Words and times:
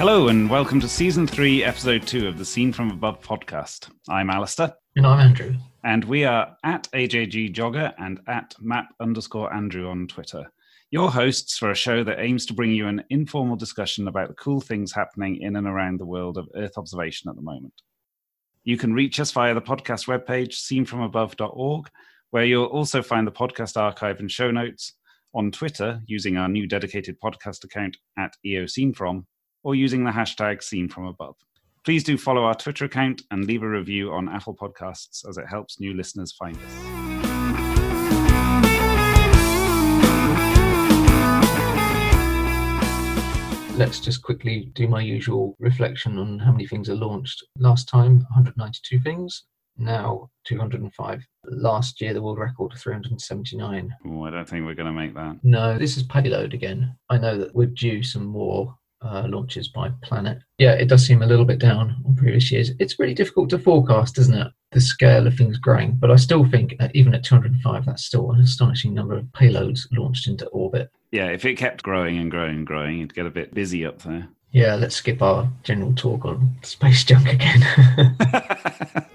Hello, 0.00 0.28
and 0.28 0.48
welcome 0.48 0.80
to 0.80 0.88
season 0.88 1.26
three, 1.26 1.62
episode 1.62 2.06
two 2.06 2.26
of 2.26 2.38
the 2.38 2.44
Scene 2.46 2.72
from 2.72 2.90
Above 2.90 3.20
podcast. 3.20 3.90
I'm 4.08 4.30
Alastair. 4.30 4.72
And 4.96 5.06
I'm 5.06 5.20
Andrew. 5.20 5.54
And 5.84 6.06
we 6.06 6.24
are 6.24 6.56
at 6.64 6.88
AJG 6.94 7.54
Geoger 7.54 7.92
and 7.98 8.18
at 8.26 8.54
map 8.58 8.88
underscore 8.98 9.52
Andrew 9.52 9.90
on 9.90 10.06
Twitter. 10.06 10.50
Your 10.90 11.10
hosts 11.10 11.58
for 11.58 11.70
a 11.70 11.74
show 11.74 12.02
that 12.02 12.18
aims 12.18 12.46
to 12.46 12.54
bring 12.54 12.72
you 12.72 12.88
an 12.88 13.04
informal 13.10 13.56
discussion 13.56 14.08
about 14.08 14.28
the 14.28 14.34
cool 14.36 14.62
things 14.62 14.90
happening 14.90 15.42
in 15.42 15.56
and 15.56 15.66
around 15.66 16.00
the 16.00 16.06
world 16.06 16.38
of 16.38 16.48
Earth 16.56 16.78
observation 16.78 17.28
at 17.28 17.36
the 17.36 17.42
moment. 17.42 17.74
You 18.64 18.78
can 18.78 18.94
reach 18.94 19.20
us 19.20 19.32
via 19.32 19.52
the 19.52 19.60
podcast 19.60 20.06
webpage, 20.06 20.54
scenefromabove.org, 20.54 21.90
where 22.30 22.46
you'll 22.46 22.64
also 22.64 23.02
find 23.02 23.26
the 23.26 23.32
podcast 23.32 23.76
archive 23.76 24.18
and 24.18 24.32
show 24.32 24.50
notes 24.50 24.94
on 25.34 25.50
Twitter 25.50 26.00
using 26.06 26.38
our 26.38 26.48
new 26.48 26.66
dedicated 26.66 27.20
podcast 27.20 27.64
account 27.64 27.98
at 28.18 28.32
EOSceneFrom 28.46 29.26
or 29.62 29.74
using 29.74 30.04
the 30.04 30.10
hashtag 30.10 30.62
Scene 30.62 30.88
From 30.88 31.06
Above. 31.06 31.36
Please 31.84 32.04
do 32.04 32.18
follow 32.18 32.44
our 32.44 32.54
Twitter 32.54 32.84
account 32.84 33.22
and 33.30 33.46
leave 33.46 33.62
a 33.62 33.68
review 33.68 34.12
on 34.12 34.28
Apple 34.28 34.54
Podcasts 34.54 35.26
as 35.28 35.38
it 35.38 35.48
helps 35.48 35.80
new 35.80 35.94
listeners 35.94 36.32
find 36.32 36.56
us. 36.56 37.00
Let's 43.76 43.98
just 43.98 44.22
quickly 44.22 44.70
do 44.74 44.86
my 44.88 45.00
usual 45.00 45.56
reflection 45.58 46.18
on 46.18 46.38
how 46.38 46.52
many 46.52 46.66
things 46.66 46.90
are 46.90 46.94
launched. 46.94 47.42
Last 47.58 47.88
time, 47.88 48.16
192 48.34 49.00
things. 49.00 49.44
Now, 49.78 50.28
205. 50.44 51.26
Last 51.46 51.98
year, 52.02 52.12
the 52.12 52.20
world 52.20 52.38
record, 52.38 52.74
379. 52.76 53.94
Oh, 54.06 54.24
I 54.24 54.30
don't 54.30 54.46
think 54.46 54.66
we're 54.66 54.74
going 54.74 54.84
to 54.84 54.92
make 54.92 55.14
that. 55.14 55.38
No, 55.42 55.78
this 55.78 55.96
is 55.96 56.02
payload 56.02 56.52
again. 56.52 56.94
I 57.08 57.16
know 57.16 57.38
that 57.38 57.54
we're 57.54 57.68
due 57.68 58.02
some 58.02 58.26
more 58.26 58.76
uh, 59.02 59.26
launches 59.28 59.68
by 59.68 59.90
Planet. 60.02 60.38
Yeah, 60.58 60.72
it 60.72 60.88
does 60.88 61.06
seem 61.06 61.22
a 61.22 61.26
little 61.26 61.44
bit 61.44 61.58
down 61.58 61.96
on 62.06 62.16
previous 62.16 62.50
years. 62.50 62.70
It's 62.78 62.98
really 62.98 63.14
difficult 63.14 63.50
to 63.50 63.58
forecast, 63.58 64.18
isn't 64.18 64.36
it? 64.36 64.48
The 64.72 64.80
scale 64.80 65.26
of 65.26 65.34
things 65.34 65.58
growing. 65.58 65.96
But 65.96 66.10
I 66.10 66.16
still 66.16 66.44
think, 66.44 66.74
uh, 66.80 66.88
even 66.94 67.14
at 67.14 67.24
205, 67.24 67.86
that's 67.86 68.04
still 68.04 68.30
an 68.32 68.40
astonishing 68.40 68.94
number 68.94 69.16
of 69.16 69.24
payloads 69.26 69.86
launched 69.92 70.28
into 70.28 70.46
orbit. 70.46 70.90
Yeah, 71.10 71.26
if 71.26 71.44
it 71.44 71.56
kept 71.56 71.82
growing 71.82 72.18
and 72.18 72.30
growing 72.30 72.58
and 72.58 72.66
growing, 72.66 72.98
it'd 72.98 73.14
get 73.14 73.26
a 73.26 73.30
bit 73.30 73.54
busy 73.54 73.84
up 73.84 74.02
there. 74.02 74.28
Yeah, 74.52 74.74
let's 74.74 74.96
skip 74.96 75.22
our 75.22 75.48
general 75.62 75.94
talk 75.94 76.24
on 76.24 76.56
space 76.62 77.04
junk 77.04 77.28
again. 77.28 78.16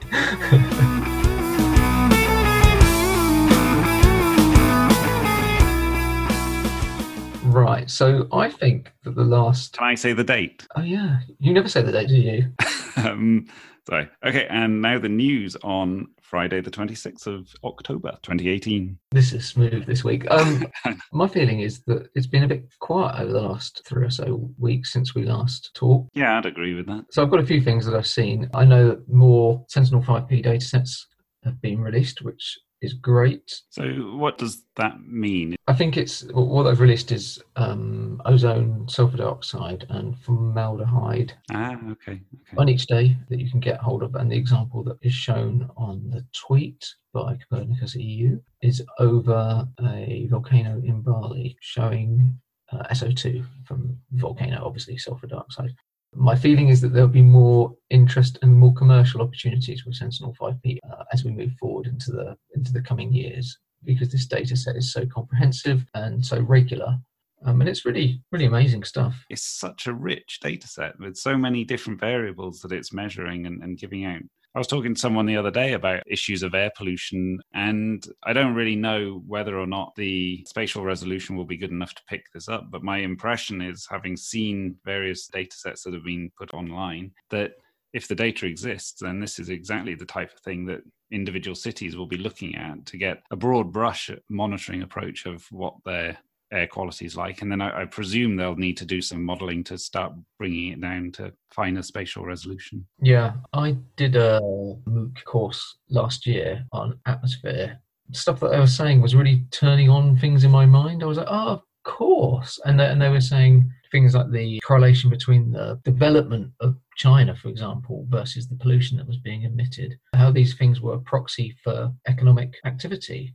right, 7.86 7.92
so 7.92 8.28
I 8.32 8.50
think 8.50 8.92
that 9.04 9.16
the 9.16 9.24
last. 9.24 9.78
Can 9.78 9.88
I 9.88 9.96
say 9.96 10.14
the 10.14 10.24
date? 10.24 10.68
Oh, 10.76 10.82
yeah. 10.82 11.20
You 11.40 11.54
never 11.54 11.70
say 11.70 11.82
the 11.82 11.92
date, 11.92 12.10
do 12.10 12.16
you? 12.16 12.52
um, 12.98 13.48
sorry. 13.88 14.10
Okay, 14.26 14.48
and 14.50 14.82
now 14.82 15.00
the 15.00 15.10
news 15.10 15.56
on 15.64 16.08
Friday, 16.22 16.62
the 16.62 16.72
26th 16.72 17.28
of 17.28 17.48
October, 17.64 18.12
2018. 18.24 18.98
This 19.12 19.34
is 19.34 19.48
smooth 19.48 19.86
this 19.86 20.04
week. 20.04 20.30
Um, 20.32 20.68
my 21.14 21.28
feeling 21.28 21.62
is 21.62 21.84
that 21.84 22.10
it's 22.16 22.28
been 22.28 22.44
a 22.44 22.48
bit 22.48 22.66
quiet 22.80 23.22
over 23.22 23.32
the 23.32 23.42
last 23.42 23.84
three 23.86 24.06
or 24.06 24.10
so 24.10 24.50
weeks 24.58 24.92
since 24.92 25.14
we 25.14 25.24
last 25.24 25.72
talked. 25.76 26.10
Yeah, 26.16 26.38
I'd 26.38 26.46
agree 26.46 26.74
with 26.74 26.88
that. 26.88 27.06
So 27.12 27.22
I've 27.22 27.30
got 27.30 27.40
a 27.40 27.46
few 27.46 27.62
things 27.62 27.86
that 27.86 27.96
I've 27.96 28.08
seen. 28.08 28.50
I 28.54 28.66
know 28.66 28.90
that 28.90 29.08
more 29.08 29.64
Sentinel 29.70 30.02
5P 30.02 30.46
datasets 30.46 31.06
have 31.44 31.62
been 31.62 31.80
released, 31.80 32.24
which 32.24 32.58
is 32.86 32.94
great. 32.94 33.62
So, 33.70 33.84
what 34.16 34.38
does 34.38 34.64
that 34.78 34.96
mean? 35.06 35.56
I 35.68 35.74
think 35.74 35.98
it's 35.98 36.24
what 36.34 36.64
they've 36.64 36.80
released 36.80 37.12
is 37.12 37.42
um, 37.56 38.22
ozone, 38.26 38.88
sulfur 38.88 39.18
dioxide, 39.18 39.86
and 39.90 40.18
formaldehyde 40.20 41.34
Ah, 41.52 41.74
okay. 41.92 42.14
okay. 42.14 42.22
on 42.58 42.70
each 42.70 42.86
day 42.88 43.18
that 43.30 43.40
you 43.40 43.50
can 43.50 43.60
get 43.60 43.80
hold 43.80 44.04
of. 44.04 44.16
And 44.16 44.32
the 44.32 44.38
example 44.38 44.84
that 44.86 44.98
is 45.02 45.14
shown 45.14 45.70
on 45.76 46.10
the 46.10 46.26
tweet 46.34 46.86
by 47.14 47.36
Copernicus 47.50 47.96
EU 47.96 48.40
is 48.62 48.82
over 49.00 49.68
a 49.84 50.28
volcano 50.30 50.82
in 50.86 51.02
Bali 51.02 51.58
showing 51.62 52.40
uh, 52.72 52.84
SO2 52.92 53.46
from 53.66 53.98
volcano, 54.14 54.66
obviously 54.66 54.98
sulfur 54.98 55.28
dioxide. 55.28 55.74
My 56.16 56.36
feeling 56.36 56.70
is 56.70 56.80
that 56.82 56.94
there'll 56.94 57.10
be 57.10 57.22
more 57.22 57.76
interest 57.90 58.40
and 58.42 58.58
more 58.58 58.74
commercial 58.74 59.22
opportunities 59.22 59.86
with 59.86 59.96
Sentinel 59.96 60.36
5P 60.40 60.80
uh, 60.90 61.04
as 61.12 61.26
we 61.26 61.32
move 61.32 61.52
forward 61.60 61.88
into 61.88 62.12
the 62.12 62.38
into 62.56 62.72
the 62.72 62.82
coming 62.82 63.12
years 63.12 63.58
because 63.84 64.10
this 64.10 64.26
data 64.26 64.56
set 64.56 64.76
is 64.76 64.92
so 64.92 65.06
comprehensive 65.06 65.86
and 65.94 66.26
so 66.26 66.40
regular. 66.40 66.98
Um, 67.46 67.62
and 67.62 67.70
it's 67.70 67.86
really, 67.86 68.22
really 68.32 68.46
amazing 68.46 68.84
stuff. 68.84 69.14
It's 69.30 69.44
such 69.46 69.86
a 69.86 69.94
rich 69.94 70.40
data 70.42 70.68
set 70.68 71.00
with 71.00 71.16
so 71.16 71.38
many 71.38 71.64
different 71.64 72.00
variables 72.00 72.62
that 72.62 72.72
it's 72.72 72.94
measuring 72.94 73.46
and, 73.46 73.62
and 73.62 73.78
giving 73.78 74.06
out. 74.06 74.24
I 74.56 74.58
was 74.58 74.68
talking 74.68 74.94
to 74.94 75.00
someone 75.00 75.26
the 75.26 75.36
other 75.36 75.52
day 75.52 75.74
about 75.74 76.04
issues 76.08 76.42
of 76.42 76.56
air 76.56 76.72
pollution, 76.78 77.42
and 77.54 78.02
I 78.24 78.32
don't 78.32 78.56
really 78.56 78.78
know 78.78 79.22
whether 79.28 79.60
or 79.60 79.68
not 79.68 79.94
the 79.98 80.46
spatial 80.48 80.82
resolution 80.86 81.36
will 81.36 81.46
be 81.46 81.58
good 81.58 81.72
enough 81.72 81.94
to 81.94 82.02
pick 82.08 82.24
this 82.34 82.48
up. 82.48 82.72
But 82.72 82.82
my 82.82 83.00
impression 83.00 83.62
is, 83.62 83.86
having 83.90 84.16
seen 84.16 84.78
various 84.86 85.28
data 85.28 85.54
sets 85.54 85.84
that 85.84 85.94
have 85.94 86.06
been 86.06 86.32
put 86.38 86.54
online, 86.54 87.12
that 87.32 87.52
if 87.92 88.08
the 88.08 88.16
data 88.16 88.46
exists, 88.46 89.02
then 89.02 89.20
this 89.20 89.40
is 89.40 89.50
exactly 89.50 89.94
the 89.94 90.06
type 90.06 90.32
of 90.32 90.40
thing 90.40 90.66
that 90.68 90.82
individual 91.12 91.56
cities 91.56 91.98
will 91.98 92.08
be 92.08 92.18
looking 92.18 92.56
at 92.56 92.86
to 92.86 92.98
get 92.98 93.24
a 93.32 93.36
broad 93.36 93.74
brush 93.74 94.10
monitoring 94.30 94.84
approach 94.84 95.26
of 95.26 95.46
what 95.52 95.74
their 95.84 96.18
air 96.52 96.68
quality 96.68 97.06
is 97.06 97.18
like. 97.18 97.42
And 97.42 97.52
then 97.52 97.62
I, 97.62 97.82
I, 97.82 97.86
presume 97.86 98.36
they'll 98.36 98.56
need 98.56 98.78
to 98.78 98.86
do 98.86 99.02
some 99.02 99.24
modeling 99.24 99.64
to 99.66 99.78
start 99.78 100.14
bringing 100.38 100.74
it 100.74 100.82
down 100.82 101.12
to 101.14 101.34
finer 101.52 101.82
spatial 101.82 102.26
resolution. 102.26 102.86
Yeah, 103.02 103.34
I 103.54 103.78
did 103.96 104.16
a 104.16 104.40
MOOC 104.88 105.24
course 105.26 105.78
last 105.90 106.26
year 106.26 106.64
on 106.72 107.00
atmosphere. 107.06 107.80
Stuff 108.12 108.40
that 108.42 108.54
I 108.54 108.60
was 108.60 108.76
saying 108.76 109.02
was 109.02 109.16
really 109.16 109.46
turning 109.52 109.90
on 109.90 110.18
things 110.18 110.44
in 110.44 110.52
my 110.52 110.66
mind. 110.66 111.02
I 111.02 111.08
was 111.08 111.18
like, 111.18 111.28
oh, 111.30 111.48
of 111.48 111.62
course. 111.84 112.60
And 112.66 112.80
they, 112.80 112.86
and 112.86 113.02
they 113.02 113.10
were 113.10 113.22
saying 113.22 113.70
things 113.92 114.14
like 114.14 114.32
the 114.32 114.60
correlation 114.60 115.10
between 115.10 115.52
the 115.52 115.80
development 115.84 116.52
of 116.60 116.76
China, 116.98 117.36
for 117.36 117.50
example, 117.50 118.06
versus 118.10 118.48
the 118.48 118.56
pollution 118.56 118.98
that 118.98 119.08
was 119.08 119.18
being 119.18 119.44
emitted, 119.44 119.98
how 120.14 120.32
these 120.32 120.56
things 120.56 120.82
were 120.82 120.96
a 120.96 121.00
proxy 121.00 121.56
for 121.64 121.92
economic 122.08 122.56
activity. 122.66 123.34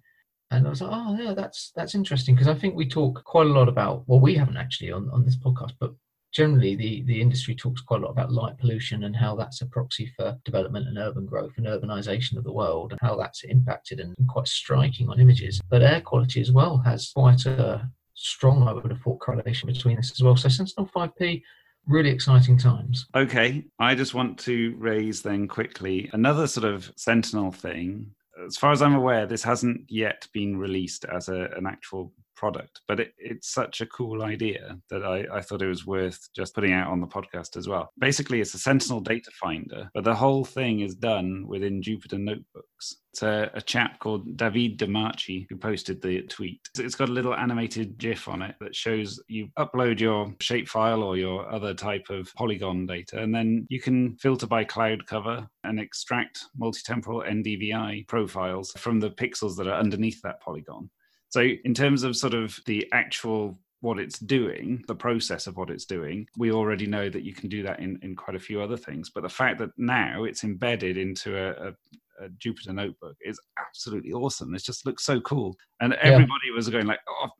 And 0.50 0.66
I 0.66 0.70
was 0.70 0.82
like, 0.82 0.90
oh 0.92 1.16
yeah, 1.18 1.34
that's 1.34 1.72
that's 1.76 1.94
interesting 1.94 2.34
because 2.34 2.48
I 2.48 2.54
think 2.54 2.74
we 2.74 2.88
talk 2.88 3.22
quite 3.24 3.46
a 3.46 3.50
lot 3.50 3.68
about 3.68 4.04
well, 4.06 4.20
we 4.20 4.34
haven't 4.34 4.56
actually 4.56 4.90
on, 4.90 5.08
on 5.10 5.24
this 5.24 5.36
podcast, 5.36 5.72
but 5.78 5.94
generally 6.32 6.76
the, 6.76 7.02
the 7.02 7.20
industry 7.20 7.54
talks 7.54 7.80
quite 7.80 8.00
a 8.00 8.04
lot 8.04 8.12
about 8.12 8.32
light 8.32 8.56
pollution 8.58 9.04
and 9.04 9.16
how 9.16 9.34
that's 9.34 9.62
a 9.62 9.66
proxy 9.66 10.12
for 10.16 10.38
development 10.44 10.86
and 10.86 10.98
urban 10.98 11.26
growth 11.26 11.52
and 11.56 11.66
urbanization 11.66 12.36
of 12.36 12.44
the 12.44 12.52
world 12.52 12.92
and 12.92 13.00
how 13.02 13.16
that's 13.16 13.42
impacted 13.44 13.98
and 14.00 14.14
quite 14.28 14.46
striking 14.46 15.08
on 15.08 15.20
images. 15.20 15.60
But 15.68 15.82
air 15.82 16.00
quality 16.00 16.40
as 16.40 16.52
well 16.52 16.78
has 16.78 17.10
quite 17.14 17.46
a 17.46 17.88
strong, 18.14 18.66
I 18.66 18.72
would 18.72 18.90
have 18.90 19.00
thought, 19.00 19.20
correlation 19.20 19.66
between 19.66 19.96
this 19.96 20.12
as 20.12 20.22
well. 20.22 20.36
So 20.36 20.48
Sentinel 20.48 20.90
5P 20.94 21.42
really 21.86 22.10
exciting 22.10 22.56
times. 22.56 23.06
Okay, 23.14 23.64
I 23.78 23.94
just 23.94 24.14
want 24.14 24.38
to 24.40 24.74
raise 24.78 25.22
then 25.22 25.48
quickly 25.48 26.10
another 26.12 26.46
sort 26.46 26.64
of 26.64 26.92
Sentinel 26.96 27.50
thing. 27.50 28.12
As 28.46 28.56
far 28.56 28.72
as 28.72 28.82
I'm 28.82 28.94
aware, 28.94 29.26
this 29.26 29.42
hasn't 29.42 29.82
yet 29.88 30.26
been 30.32 30.56
released 30.56 31.04
as 31.04 31.28
a, 31.28 31.48
an 31.56 31.66
actual 31.66 32.12
product, 32.40 32.80
but 32.88 32.98
it, 32.98 33.12
it's 33.18 33.52
such 33.52 33.82
a 33.82 33.86
cool 33.86 34.22
idea 34.22 34.78
that 34.88 35.04
I, 35.04 35.26
I, 35.30 35.42
thought 35.42 35.60
it 35.60 35.68
was 35.68 35.86
worth 35.86 36.18
just 36.34 36.54
putting 36.54 36.72
out 36.72 36.90
on 36.90 36.98
the 36.98 37.06
podcast 37.06 37.54
as 37.58 37.68
well. 37.68 37.92
Basically, 37.98 38.40
it's 38.40 38.54
a 38.54 38.58
Sentinel 38.58 39.00
data 39.00 39.30
finder, 39.38 39.90
but 39.92 40.04
the 40.04 40.14
whole 40.14 40.46
thing 40.46 40.80
is 40.80 40.94
done 40.94 41.44
within 41.46 41.82
Jupyter 41.82 42.18
notebooks. 42.18 42.96
It's 43.12 43.22
a, 43.22 43.50
a 43.52 43.60
chap 43.60 43.98
called 43.98 44.38
David 44.38 44.78
Demarchi 44.78 45.46
who 45.50 45.56
posted 45.58 46.00
the 46.00 46.22
tweet. 46.22 46.60
It's 46.78 46.94
got 46.94 47.10
a 47.10 47.12
little 47.12 47.34
animated 47.34 47.98
GIF 47.98 48.26
on 48.26 48.40
it 48.40 48.54
that 48.60 48.74
shows 48.74 49.22
you 49.28 49.48
upload 49.58 50.00
your 50.00 50.30
shapefile 50.38 51.04
or 51.04 51.18
your 51.18 51.46
other 51.52 51.74
type 51.74 52.06
of 52.08 52.32
polygon 52.36 52.86
data, 52.86 53.18
and 53.22 53.34
then 53.34 53.66
you 53.68 53.82
can 53.82 54.16
filter 54.16 54.46
by 54.46 54.64
cloud 54.64 55.06
cover 55.06 55.46
and 55.64 55.78
extract 55.78 56.46
multi-temporal 56.56 57.20
NDVI 57.20 58.08
profiles 58.08 58.72
from 58.78 58.98
the 58.98 59.10
pixels 59.10 59.56
that 59.58 59.66
are 59.66 59.78
underneath 59.78 60.22
that 60.22 60.40
polygon. 60.40 60.88
So, 61.30 61.40
in 61.40 61.74
terms 61.74 62.02
of 62.02 62.16
sort 62.16 62.34
of 62.34 62.58
the 62.66 62.86
actual 62.92 63.58
what 63.80 63.98
it's 63.98 64.18
doing, 64.18 64.84
the 64.88 64.94
process 64.94 65.46
of 65.46 65.56
what 65.56 65.70
it's 65.70 65.86
doing, 65.86 66.26
we 66.36 66.52
already 66.52 66.86
know 66.86 67.08
that 67.08 67.22
you 67.22 67.32
can 67.32 67.48
do 67.48 67.62
that 67.62 67.80
in, 67.80 67.98
in 68.02 68.14
quite 68.14 68.36
a 68.36 68.40
few 68.40 68.60
other 68.60 68.76
things. 68.76 69.10
But 69.10 69.22
the 69.22 69.28
fact 69.28 69.58
that 69.58 69.70
now 69.78 70.24
it's 70.24 70.44
embedded 70.44 70.98
into 70.98 71.36
a, 71.36 71.68
a, 71.68 72.24
a 72.24 72.28
Jupyter 72.30 72.74
notebook 72.74 73.16
is 73.22 73.40
absolutely 73.58 74.12
awesome. 74.12 74.54
It 74.54 74.62
just 74.62 74.84
looks 74.84 75.04
so 75.04 75.20
cool. 75.20 75.56
And 75.80 75.94
everybody 75.94 76.48
yeah. 76.48 76.56
was 76.56 76.68
going 76.68 76.86
like, 76.86 77.00
oh, 77.08 77.30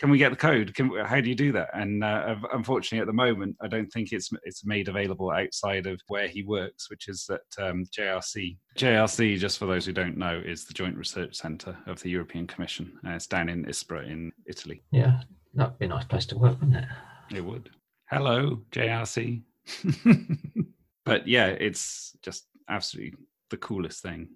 can 0.00 0.08
we 0.08 0.16
get 0.16 0.30
the 0.30 0.36
code? 0.36 0.74
Can, 0.74 0.90
how 1.04 1.20
do 1.20 1.28
you 1.28 1.34
do 1.34 1.52
that? 1.52 1.68
And 1.74 2.02
uh, 2.02 2.36
unfortunately, 2.54 3.00
at 3.00 3.06
the 3.06 3.12
moment, 3.12 3.54
I 3.60 3.68
don't 3.68 3.92
think 3.92 4.12
it's 4.12 4.30
it's 4.44 4.64
made 4.64 4.88
available 4.88 5.30
outside 5.30 5.86
of 5.86 6.00
where 6.08 6.26
he 6.26 6.42
works, 6.42 6.88
which 6.88 7.06
is 7.06 7.28
at 7.30 7.62
um, 7.62 7.84
JRC. 7.94 8.56
JRC, 8.78 9.38
just 9.38 9.58
for 9.58 9.66
those 9.66 9.84
who 9.84 9.92
don't 9.92 10.16
know, 10.16 10.40
is 10.42 10.64
the 10.64 10.72
Joint 10.72 10.96
Research 10.96 11.36
Centre 11.36 11.76
of 11.86 12.00
the 12.00 12.08
European 12.08 12.46
Commission. 12.46 12.98
Uh, 13.06 13.10
it's 13.10 13.26
down 13.26 13.50
in 13.50 13.66
Ispra 13.66 14.10
in 14.10 14.32
Italy. 14.46 14.82
Yeah, 14.90 15.20
that'd 15.52 15.78
be 15.78 15.84
a 15.84 15.88
nice 15.88 16.06
place 16.06 16.24
to 16.26 16.38
work, 16.38 16.58
wouldn't 16.60 16.78
it? 16.78 17.36
It 17.36 17.44
would. 17.44 17.68
Hello, 18.08 18.62
JRC. 18.72 19.42
but 21.04 21.28
yeah, 21.28 21.48
it's 21.48 22.16
just 22.22 22.46
absolutely 22.70 23.18
the 23.50 23.58
coolest 23.58 24.02
thing. 24.02 24.28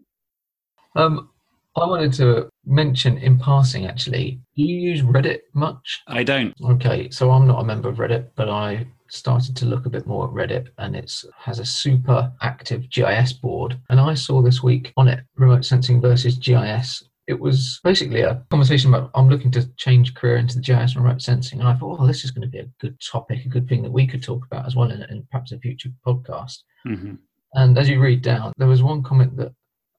Um, 0.95 1.31
I 1.77 1.87
wanted 1.87 2.13
to 2.15 2.49
mention 2.65 3.19
in 3.19 3.39
passing 3.39 3.87
actually, 3.87 4.41
do 4.57 4.63
you 4.63 4.77
use 4.77 5.03
Reddit 5.03 5.41
much? 5.55 6.03
I 6.07 6.23
don't. 6.23 6.55
Okay, 6.63 7.11
so 7.11 7.33
I'm 7.33 7.47
not 7.47 7.61
a 7.61 7.65
member 7.65 7.89
of 7.89 7.97
Reddit, 7.97 8.31
but 8.37 8.49
I 8.49 8.87
started 9.09 9.57
to 9.57 9.67
look 9.67 9.87
a 9.87 9.91
bit 9.91 10.07
more 10.07 10.27
at 10.27 10.35
Reddit 10.35 10.69
and 10.79 10.95
it 10.95 11.13
has 11.37 11.59
a 11.59 11.65
super 11.65 12.33
active 12.43 12.89
GIS 12.91 13.33
board. 13.33 13.81
And 13.91 14.01
I 14.01 14.15
saw 14.15 14.41
this 14.41 14.63
week 14.63 14.93
on 14.97 15.09
it 15.09 15.25
remote 15.37 15.65
sensing 15.65 16.01
versus 16.01 16.37
GIS. 16.37 17.09
It 17.27 17.41
was 17.41 17.81
basically 17.83 18.21
a 18.21 18.45
conversation 18.51 18.95
about 18.95 19.11
I'm 19.15 19.29
looking 19.29 19.51
to 19.53 19.69
change 19.77 20.15
career 20.15 20.37
into 20.37 20.57
the 20.57 20.63
GIS 20.63 20.95
and 20.95 21.05
remote 21.05 21.23
sensing. 21.23 21.59
And 21.59 21.69
I 21.69 21.75
thought, 21.75 21.99
oh, 21.99 22.07
this 22.07 22.25
is 22.25 22.31
going 22.31 22.43
to 22.43 22.53
be 22.53 22.59
a 22.59 22.69
good 22.81 22.97
topic, 23.01 23.45
a 23.45 23.49
good 23.49 23.69
thing 23.69 23.83
that 23.83 23.93
we 23.93 24.07
could 24.07 24.23
talk 24.23 24.45
about 24.47 24.67
as 24.67 24.77
well 24.77 24.91
in, 24.91 25.03
in 25.05 25.27
perhaps 25.31 25.51
a 25.51 25.59
future 25.59 25.91
podcast. 26.07 26.59
Mm-hmm. 26.87 27.15
And 27.55 27.79
as 27.79 27.89
you 27.89 28.01
read 28.01 28.23
down, 28.23 28.53
there 28.59 28.69
was 28.69 28.83
one 28.83 29.03
comment 29.03 29.37
that 29.37 29.53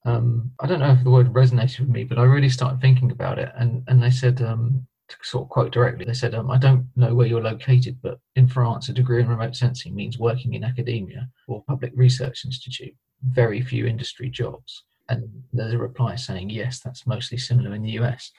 um, 0.06 0.52
I 0.60 0.68
don't 0.68 0.80
know 0.80 0.92
if 0.92 1.04
the 1.04 1.10
word 1.10 1.34
resonated 1.34 1.80
with 1.80 1.90
me, 1.90 2.04
but 2.04 2.19
I 2.19 2.24
really 2.24 2.50
started 2.50 2.80
thinking 2.80 3.12
about 3.12 3.40
it. 3.40 3.52
And, 3.56 3.84
and 3.88 4.02
they 4.02 4.12
said, 4.12 4.42
um, 4.42 4.86
to 5.10 5.16
sort 5.24 5.46
of 5.46 5.50
quote 5.50 5.72
directly, 5.72 6.06
they 6.06 6.13
said, 6.13 6.36
um, 6.36 6.50
I 6.52 6.57
don't 6.57 6.88
know 6.96 7.13
where 7.13 7.28
you're 7.28 7.42
located, 7.42 7.98
but 8.02 8.19
in 8.36 8.48
France, 8.48 8.90
a 8.90 8.94
degree 8.94 9.22
in 9.22 9.28
remote 9.28 9.56
sensing 9.56 9.96
means 9.96 10.19
working 10.19 10.54
in 10.54 10.63
academia 10.63 11.28
or 11.48 11.63
public 11.63 11.92
research 11.96 12.46
institute, 12.46 12.94
very 13.24 13.62
few 13.62 13.88
industry 13.88 14.30
jobs. 14.30 14.84
And 15.10 15.28
there's 15.54 15.74
a 15.74 15.78
reply 15.78 16.16
saying, 16.16 16.50
yes, 16.50 16.80
that's 16.80 17.08
mostly 17.08 17.38
similar 17.38 17.74
in 17.74 17.84
the 17.84 17.92
US. 18.00 18.31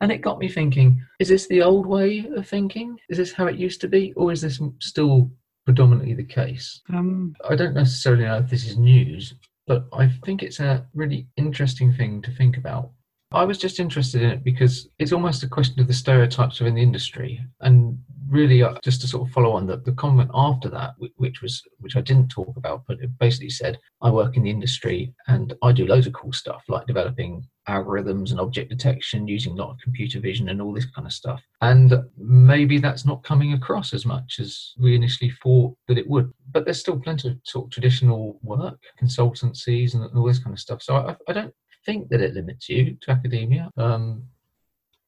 And 0.00 0.12
it 0.12 0.18
got 0.18 0.38
me 0.38 0.48
thinking, 0.48 1.02
is 1.18 1.28
this 1.28 1.46
the 1.46 1.62
old 1.62 1.86
way 1.86 2.26
of 2.36 2.46
thinking? 2.46 2.98
Is 3.08 3.16
this 3.16 3.32
how 3.32 3.46
it 3.46 3.56
used 3.56 3.80
to 3.80 3.88
be? 3.88 4.12
Or 4.14 4.32
is 4.32 4.42
this 4.42 4.60
still 4.80 5.30
predominantly 5.64 6.14
the 6.14 6.24
case? 6.24 6.82
Um, 6.92 7.34
I 7.48 7.56
don't 7.56 7.74
necessarily 7.74 8.24
know 8.24 8.38
if 8.38 8.50
this 8.50 8.66
is 8.66 8.76
news, 8.76 9.34
but 9.66 9.86
I 9.92 10.08
think 10.24 10.42
it's 10.42 10.60
a 10.60 10.86
really 10.94 11.26
interesting 11.36 11.92
thing 11.92 12.22
to 12.22 12.30
think 12.30 12.56
about. 12.56 12.90
I 13.32 13.44
was 13.44 13.58
just 13.58 13.80
interested 13.80 14.22
in 14.22 14.30
it 14.30 14.44
because 14.44 14.88
it's 14.98 15.12
almost 15.12 15.42
a 15.42 15.48
question 15.48 15.80
of 15.80 15.88
the 15.88 15.94
stereotypes 15.94 16.60
within 16.60 16.76
the 16.76 16.82
industry, 16.82 17.44
and 17.60 17.98
really 18.28 18.62
uh, 18.62 18.74
just 18.82 19.00
to 19.00 19.08
sort 19.08 19.28
of 19.28 19.32
follow 19.32 19.52
on 19.52 19.66
the, 19.66 19.78
the 19.78 19.92
comment 19.92 20.30
after 20.34 20.68
that, 20.70 20.94
which 21.16 21.42
was 21.42 21.62
which 21.78 21.96
I 21.96 22.00
didn't 22.00 22.28
talk 22.28 22.56
about, 22.56 22.84
but 22.86 23.00
it 23.00 23.10
basically 23.18 23.50
said 23.50 23.78
I 24.02 24.10
work 24.10 24.36
in 24.36 24.42
the 24.42 24.50
industry 24.50 25.14
and 25.28 25.54
I 25.62 25.72
do 25.72 25.86
loads 25.86 26.06
of 26.06 26.12
cool 26.12 26.32
stuff 26.32 26.62
like 26.68 26.86
developing 26.86 27.46
algorithms 27.68 28.30
and 28.30 28.40
object 28.40 28.70
detection 28.70 29.26
using 29.26 29.52
a 29.52 29.56
lot 29.56 29.70
of 29.70 29.80
computer 29.80 30.20
vision 30.20 30.48
and 30.48 30.62
all 30.62 30.72
this 30.72 30.86
kind 30.86 31.06
of 31.06 31.12
stuff. 31.12 31.42
And 31.62 31.94
maybe 32.16 32.78
that's 32.78 33.04
not 33.04 33.24
coming 33.24 33.52
across 33.52 33.92
as 33.92 34.06
much 34.06 34.38
as 34.40 34.72
we 34.78 34.94
initially 34.94 35.32
thought 35.42 35.76
that 35.88 35.98
it 35.98 36.08
would. 36.08 36.32
But 36.52 36.64
there's 36.64 36.80
still 36.80 36.98
plenty 36.98 37.28
of 37.28 37.38
sort 37.44 37.66
of 37.66 37.70
traditional 37.72 38.38
work, 38.42 38.78
consultancies, 39.00 39.94
and 39.94 40.04
all 40.16 40.26
this 40.26 40.38
kind 40.38 40.54
of 40.54 40.60
stuff. 40.60 40.82
So 40.82 40.96
I, 40.96 41.16
I 41.28 41.32
don't 41.32 41.54
think 41.84 42.08
that 42.10 42.20
it 42.20 42.34
limits 42.34 42.68
you 42.68 42.96
to 43.00 43.10
academia. 43.10 43.70
Um, 43.76 44.24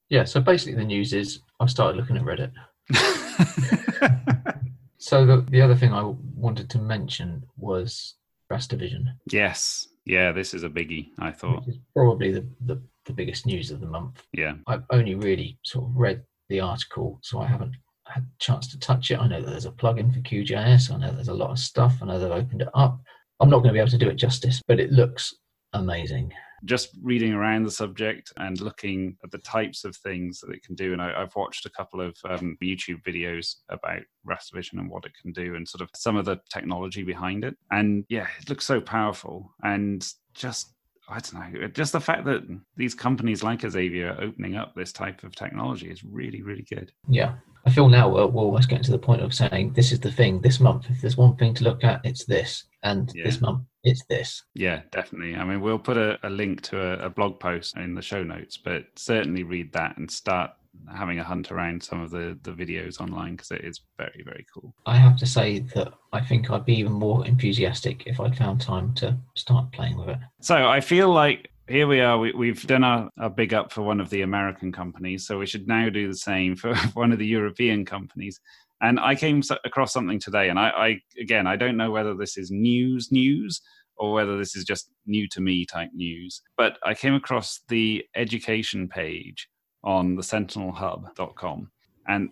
yeah, 0.09 0.25
so 0.25 0.41
basically 0.41 0.75
the 0.75 0.85
news 0.85 1.13
is 1.13 1.41
I've 1.61 1.71
started 1.71 1.97
looking 1.97 2.17
at 2.17 2.25
Reddit. 2.25 2.53
so 4.99 5.27
the, 5.27 5.45
the 5.51 5.61
other 5.61 5.77
thing 5.77 5.93
I 5.93 6.03
wanted 6.35 6.71
to 6.71 6.79
mention 6.79 7.45
was 7.57 8.15
Raster 8.53 8.79
Vision. 8.79 9.15
Yes. 9.31 9.89
Yeah, 10.05 10.33
this 10.33 10.55
is 10.55 10.65
a 10.65 10.69
biggie, 10.69 11.09
I 11.19 11.31
thought. 11.31 11.65
Probably 11.95 12.33
the, 12.33 12.47
the, 12.65 12.81
the 13.05 13.13
biggest 13.13 13.45
news 13.45 13.71
of 13.71 13.81
the 13.81 13.87
month. 13.87 14.23
Yeah. 14.33 14.55
I've 14.67 14.85
only 14.91 15.15
really 15.15 15.59
sort 15.65 15.85
of 15.85 15.97
read 15.97 16.25
the 16.49 16.61
article, 16.61 17.21
so 17.23 17.41
I 17.41 17.47
haven't 17.47 17.77
had 18.07 18.23
a 18.23 18.39
chance 18.39 18.69
to 18.69 18.79
touch 18.79 19.11
it. 19.11 19.19
I 19.19 19.29
know 19.29 19.43
that 19.43 19.51
there's 19.51 19.67
a 19.67 19.71
plugin 19.71 20.13
for 20.13 20.21
QGIS. 20.21 20.91
I 20.91 20.97
know 20.97 21.13
there's 21.13 21.29
a 21.29 21.35
lot 21.35 21.51
of 21.51 21.59
stuff. 21.59 21.99
I 22.01 22.07
know 22.07 22.19
they've 22.19 22.31
opened 22.31 22.63
it 22.63 22.69
up. 22.73 23.01
I'm 23.41 23.51
not 23.51 23.59
going 23.59 23.69
to 23.69 23.75
be 23.75 23.81
able 23.81 23.91
to 23.91 23.99
do 23.99 24.09
it 24.09 24.17
justice, 24.17 24.63
but 24.67 24.81
it 24.81 24.93
looks 24.93 25.35
amazing 25.75 26.33
just 26.65 26.91
reading 27.03 27.33
around 27.33 27.65
the 27.65 27.71
subject 27.71 28.33
and 28.37 28.61
looking 28.61 29.17
at 29.25 29.31
the 29.31 29.39
types 29.39 29.85
of 29.85 29.97
things 29.97 30.41
that 30.41 30.51
it 30.51 30.63
can 30.63 30.75
do. 30.75 30.93
And 30.93 31.01
I, 31.01 31.19
have 31.19 31.37
watched 31.37 31.67
a 31.67 31.71
couple 31.71 32.01
of 32.01 32.17
um, 32.29 32.57
YouTube 32.63 33.03
videos 33.03 33.57
about 33.69 34.03
Raster 34.27 34.55
Vision 34.55 34.79
and 34.79 34.91
what 34.91 35.05
it 35.05 35.13
can 35.21 35.33
do 35.33 35.55
and 35.55 35.69
sort 35.69 35.83
of 35.83 35.91
some 35.95 36.17
of 36.17 36.25
the 36.25 36.39
technology 36.53 37.03
behind 37.03 37.45
it. 37.45 37.57
And 37.71 38.05
yeah, 38.09 38.27
it 38.41 38.49
looks 38.49 38.67
so 38.67 38.81
powerful 38.81 39.55
and 39.63 40.07
just 40.35 40.75
I 41.09 41.21
don't 41.21 41.55
know, 41.55 41.69
just 41.69 41.93
the 41.93 42.01
fact 42.01 42.25
that 42.27 42.43
these 42.77 42.95
companies 42.95 43.43
like 43.43 43.61
Azavea 43.61 44.17
are 44.17 44.23
opening 44.23 44.57
up 44.57 44.75
this 44.75 44.93
type 44.93 45.25
of 45.25 45.35
technology 45.35 45.91
is 45.91 46.05
really, 46.05 46.43
really 46.43 46.67
good. 46.69 46.93
Yeah. 47.09 47.35
I 47.67 47.71
feel 47.71 47.89
now 47.89 48.09
we're, 48.09 48.27
we're 48.27 48.43
almost 48.43 48.69
getting 48.69 48.85
to 48.85 48.91
the 48.91 48.99
point 48.99 49.23
of 49.23 49.35
saying 49.35 49.73
this 49.73 49.93
is 49.93 50.01
the 50.01 50.13
thing 50.13 50.41
this 50.41 50.61
month. 50.61 50.87
If 50.91 51.01
there's 51.01 51.17
one 51.17 51.37
thing 51.37 51.55
to 51.55 51.65
look 51.65 51.85
at, 51.85 52.01
it's 52.05 52.25
this. 52.25 52.65
And 52.83 53.11
yeah. 53.15 53.25
this 53.25 53.41
month, 53.41 53.63
it's 53.85 54.05
this. 54.09 54.43
Yeah, 54.55 54.83
definitely. 54.93 55.35
I 55.35 55.45
mean, 55.45 55.61
we'll 55.61 55.79
put 55.79 55.97
a, 55.97 56.19
a 56.23 56.31
link 56.31 56.63
to 56.63 56.81
a, 56.81 57.07
a 57.07 57.11
blog 57.11 57.41
post 57.41 57.77
in 57.77 57.95
the 57.95 58.03
show 58.03 58.23
notes, 58.23 58.57
but 58.57 58.85
certainly 58.97 59.43
read 59.43 59.73
that 59.73 59.97
and 59.99 60.11
start 60.11 60.51
having 60.95 61.19
a 61.19 61.25
hunt 61.25 61.51
around 61.51 61.83
some 61.83 62.01
of 62.01 62.11
the 62.11 62.39
the 62.43 62.53
videos 62.53 63.01
online 63.01 63.33
because 63.37 63.51
it 63.51 63.65
is 63.65 63.81
very 63.97 64.23
very 64.25 64.47
cool. 64.53 64.75
I 64.87 64.97
have 64.97 65.17
to 65.19 65.27
say 65.27 65.61
that 65.75 65.93
i 66.13 66.21
think 66.21 66.51
i'd 66.51 66.65
be 66.65 66.77
even 66.77 66.93
more 66.93 67.27
enthusiastic 67.27 68.07
if 68.07 68.21
i'd 68.21 68.37
found 68.37 68.61
time 68.61 68.95
to 68.95 69.17
start 69.37 69.71
playing 69.73 69.99
with 69.99 70.09
it. 70.09 70.19
So 70.41 70.69
i 70.69 70.81
feel 70.81 71.11
like 71.11 71.51
here 71.69 71.87
we 71.87 72.01
are 72.01 72.19
we, 72.19 72.49
have 72.49 72.67
done 72.67 72.83
our, 72.83 73.11
our 73.19 73.29
big 73.29 73.53
up 73.53 73.73
for 73.73 73.83
one 73.83 74.01
of 74.01 74.11
the 74.11 74.23
american 74.23 74.73
companies 74.73 75.27
so 75.27 75.39
we 75.39 75.47
should 75.47 75.69
now 75.69 75.89
do 75.89 76.09
the 76.09 76.17
same 76.17 76.57
for 76.57 76.75
one 76.95 77.13
of 77.13 77.19
the 77.19 77.27
european 77.27 77.85
companies. 77.85 78.41
And 78.81 79.01
i 79.01 79.15
came 79.15 79.43
across 79.65 79.93
something 79.93 80.21
today 80.21 80.49
and 80.49 80.59
I, 80.59 80.69
I 80.69 81.01
again 81.21 81.47
i 81.47 81.57
don't 81.57 81.77
know 81.77 81.91
whether 81.91 82.15
this 82.15 82.37
is 82.37 82.51
news 82.51 83.11
news 83.11 83.61
or 83.97 84.13
whether 84.13 84.39
this 84.39 84.55
is 84.55 84.65
just 84.65 84.91
new 85.07 85.29
to 85.31 85.41
me 85.41 85.67
type 85.67 85.91
news 85.93 86.43
but 86.57 86.79
i 86.85 86.95
came 86.95 87.15
across 87.15 87.61
the 87.69 88.05
education 88.15 88.89
page 88.89 89.49
on 89.85 90.17
the 90.17 90.23
sentinelhub.com. 90.23 91.71
And 92.07 92.31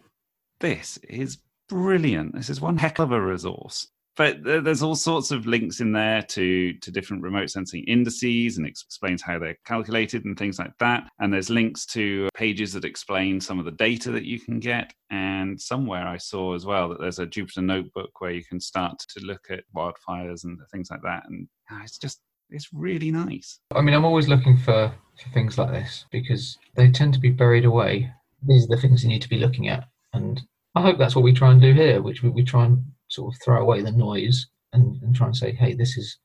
this 0.61 0.99
is 1.09 1.39
brilliant. 1.69 2.35
This 2.35 2.51
is 2.51 2.61
one 2.61 2.79
heck 2.79 2.99
of 2.99 3.13
a 3.13 3.21
resource. 3.21 3.89
But 4.17 4.43
there's 4.43 4.83
all 4.83 4.95
sorts 4.95 5.31
of 5.31 5.47
links 5.47 5.81
in 5.81 5.93
there 5.93 6.23
to, 6.23 6.73
to 6.73 6.91
different 6.91 7.23
remote 7.23 7.51
sensing 7.51 7.85
indices 7.85 8.57
and 8.57 8.67
explains 8.67 9.21
how 9.21 9.39
they're 9.39 9.59
calculated 9.67 10.25
and 10.25 10.39
things 10.39 10.59
like 10.59 10.73
that. 10.81 11.07
And 11.19 11.31
there's 11.31 11.51
links 11.51 11.85
to 11.87 12.31
pages 12.35 12.73
that 12.73 12.87
explain 12.87 13.43
some 13.43 13.59
of 13.59 13.67
the 13.67 13.73
data 13.73 14.11
that 14.13 14.25
you 14.25 14.41
can 14.41 14.59
get. 14.59 14.95
And 15.11 15.61
somewhere 15.61 16.07
I 16.07 16.17
saw 16.17 16.55
as 16.55 16.65
well 16.65 16.89
that 16.89 16.99
there's 16.99 17.19
a 17.19 17.27
Jupyter 17.27 17.63
notebook 17.63 18.19
where 18.23 18.31
you 18.31 18.43
can 18.43 18.59
start 18.59 18.99
to 19.01 19.21
look 19.23 19.49
at 19.51 19.65
wildfires 19.77 20.45
and 20.45 20.59
things 20.73 20.89
like 20.91 21.03
that. 21.03 21.25
And 21.29 21.47
ah, 21.71 21.83
it's 21.85 21.99
just 21.99 22.23
it's 22.51 22.69
really 22.73 23.11
nice. 23.11 23.59
I 23.75 23.81
mean, 23.81 23.95
I'm 23.95 24.05
always 24.05 24.29
looking 24.29 24.57
for, 24.57 24.93
for 25.23 25.31
things 25.31 25.59
like 25.59 25.71
this 25.71 26.07
because 26.11 26.59
they 26.75 26.91
tend 26.91 27.15
to 27.15 27.21
be 27.21 27.31
buried 27.31 27.65
away. 27.65 28.13
These 28.47 28.65
are 28.65 28.77
the 28.77 28.81
things 28.81 29.03
you 29.03 29.09
need 29.09 29.23
to 29.23 29.29
be 29.29 29.39
looking 29.39 29.69
at. 29.69 29.85
And 30.13 30.41
I 30.75 30.83
hope 30.83 30.99
that's 30.99 31.17
what 31.17 31.25
we 31.25 31.33
try 31.33 31.53
and 31.53 31.61
do 31.61 31.73
here, 31.73 32.03
which 32.03 32.23
we, 32.23 32.31
we 32.31 32.45
try 32.45 32.67
and 32.67 32.85
sort 33.09 33.35
of 33.35 33.41
throw 33.43 33.61
away 33.61 33.83
the 33.83 33.93
noise 33.93 34.47
and, 34.73 35.01
and 35.03 35.15
try 35.15 35.27
and 35.27 35.37
say, 35.37 35.53
hey, 35.53 35.75
this 35.75 35.97
is 35.97 36.19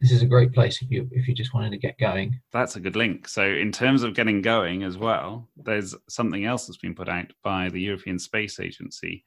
this 0.00 0.12
is 0.12 0.22
a 0.22 0.26
great 0.26 0.54
place 0.54 0.80
if 0.80 0.90
you 0.90 1.06
if 1.12 1.28
you 1.28 1.34
just 1.34 1.52
wanted 1.52 1.70
to 1.70 1.76
get 1.76 1.98
going. 1.98 2.40
That's 2.52 2.76
a 2.76 2.80
good 2.80 2.96
link. 2.96 3.28
So 3.28 3.44
in 3.44 3.70
terms 3.70 4.02
of 4.02 4.14
getting 4.14 4.40
going 4.40 4.82
as 4.82 4.96
well, 4.96 5.48
there's 5.56 5.94
something 6.08 6.46
else 6.46 6.66
that's 6.66 6.78
been 6.78 6.94
put 6.94 7.08
out 7.08 7.32
by 7.44 7.68
the 7.68 7.80
European 7.80 8.18
Space 8.18 8.58
Agency 8.58 9.24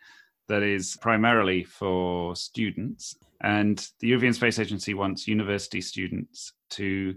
that 0.48 0.64
is 0.64 0.98
primarily 1.02 1.64
for 1.64 2.36
students 2.36 3.16
and 3.44 3.86
the 4.00 4.08
European 4.08 4.34
Space 4.34 4.58
Agency 4.58 4.94
wants 4.94 5.28
university 5.28 5.82
students 5.82 6.54
to 6.72 7.14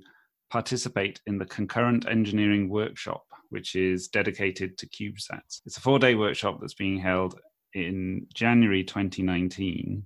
participate 0.51 1.21
in 1.27 1.39
the 1.39 1.47
Concurrent 1.47 2.07
Engineering 2.09 2.69
Workshop, 2.69 3.25
which 3.51 3.77
is 3.77 4.09
dedicated 4.09 4.77
to 4.79 4.89
CubeSats. 4.89 5.61
It's 5.65 5.77
a 5.77 5.81
four 5.81 6.01
day 6.01 6.17
workshop 6.17 6.59
that's 6.61 6.75
being 6.75 6.99
held 6.99 7.39
in 7.75 8.27
January 8.35 8.83
2019 8.83 10.03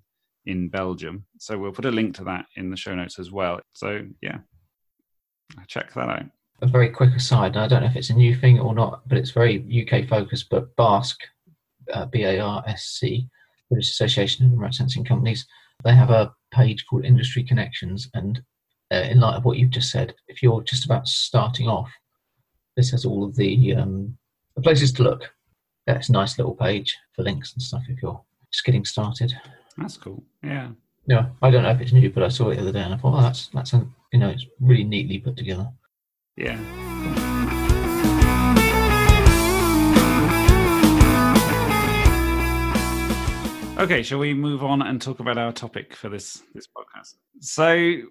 in 0.46 0.68
Belgium. 0.68 1.24
So 1.38 1.58
we'll 1.58 1.72
put 1.72 1.86
a 1.86 1.90
link 1.90 2.16
to 2.16 2.24
that 2.24 2.44
in 2.56 2.70
the 2.70 2.76
show 2.76 2.94
notes 2.94 3.18
as 3.18 3.30
well. 3.30 3.60
So, 3.72 4.02
yeah, 4.20 4.38
check 5.68 5.92
that 5.94 6.08
out. 6.08 6.24
A 6.62 6.66
very 6.66 6.90
quick 6.90 7.14
aside, 7.14 7.56
I 7.56 7.66
don't 7.66 7.80
know 7.80 7.88
if 7.88 7.96
it's 7.96 8.10
a 8.10 8.14
new 8.14 8.36
thing 8.36 8.60
or 8.60 8.74
not, 8.74 9.08
but 9.08 9.16
it's 9.16 9.30
very 9.30 9.86
UK 9.86 10.06
focused. 10.06 10.50
But 10.50 10.76
BARSC, 10.76 11.16
uh, 11.92 12.06
B 12.06 12.22
A 12.24 12.40
R 12.40 12.62
S 12.66 12.96
C, 12.98 13.28
British 13.68 13.90
Association 13.90 14.46
of 14.46 14.52
Remote 14.52 14.74
Sensing 14.74 15.04
Companies, 15.04 15.46
they 15.84 15.94
have 15.94 16.10
a 16.10 16.32
page 16.52 16.84
called 16.86 17.04
Industry 17.04 17.42
Connections, 17.42 18.08
and 18.14 18.42
uh, 18.92 18.96
in 18.96 19.20
light 19.20 19.36
of 19.36 19.44
what 19.44 19.58
you've 19.58 19.70
just 19.70 19.90
said, 19.90 20.14
if 20.28 20.42
you're 20.42 20.62
just 20.62 20.84
about 20.84 21.06
starting 21.06 21.68
off, 21.68 21.90
this 22.76 22.90
has 22.90 23.04
all 23.04 23.24
of 23.24 23.36
the, 23.36 23.74
um, 23.74 24.16
the 24.56 24.62
places 24.62 24.92
to 24.92 25.02
look. 25.02 25.32
That's 25.86 26.08
a 26.08 26.12
nice 26.12 26.38
little 26.38 26.54
page 26.54 26.96
for 27.14 27.22
links 27.22 27.52
and 27.52 27.62
stuff 27.62 27.82
if 27.88 28.02
you're 28.02 28.20
just 28.52 28.64
getting 28.64 28.84
started. 28.84 29.32
That's 29.76 29.96
cool. 29.96 30.22
Yeah. 30.42 30.70
Yeah, 31.06 31.26
I 31.42 31.50
don't 31.50 31.62
know 31.62 31.70
if 31.70 31.80
it's 31.80 31.92
new, 31.92 32.10
but 32.10 32.22
I 32.22 32.28
saw 32.28 32.50
it 32.50 32.56
the 32.56 32.62
other 32.62 32.72
day 32.72 32.82
and 32.82 32.94
I 32.94 32.96
thought, 32.96 33.18
oh, 33.18 33.22
that's 33.22 33.48
that's 33.48 33.72
a, 33.72 33.86
you 34.12 34.18
know, 34.18 34.28
it's 34.28 34.46
really 34.60 34.84
neatly 34.84 35.18
put 35.18 35.36
together. 35.36 35.68
Yeah. 36.36 36.58
Okay, 43.80 44.02
shall 44.02 44.18
we 44.18 44.34
move 44.34 44.62
on 44.62 44.82
and 44.82 45.00
talk 45.00 45.20
about 45.20 45.38
our 45.38 45.52
topic 45.52 45.94
for 45.94 46.10
this 46.10 46.42
this 46.52 46.66
podcast? 46.66 47.14
So 47.40 48.02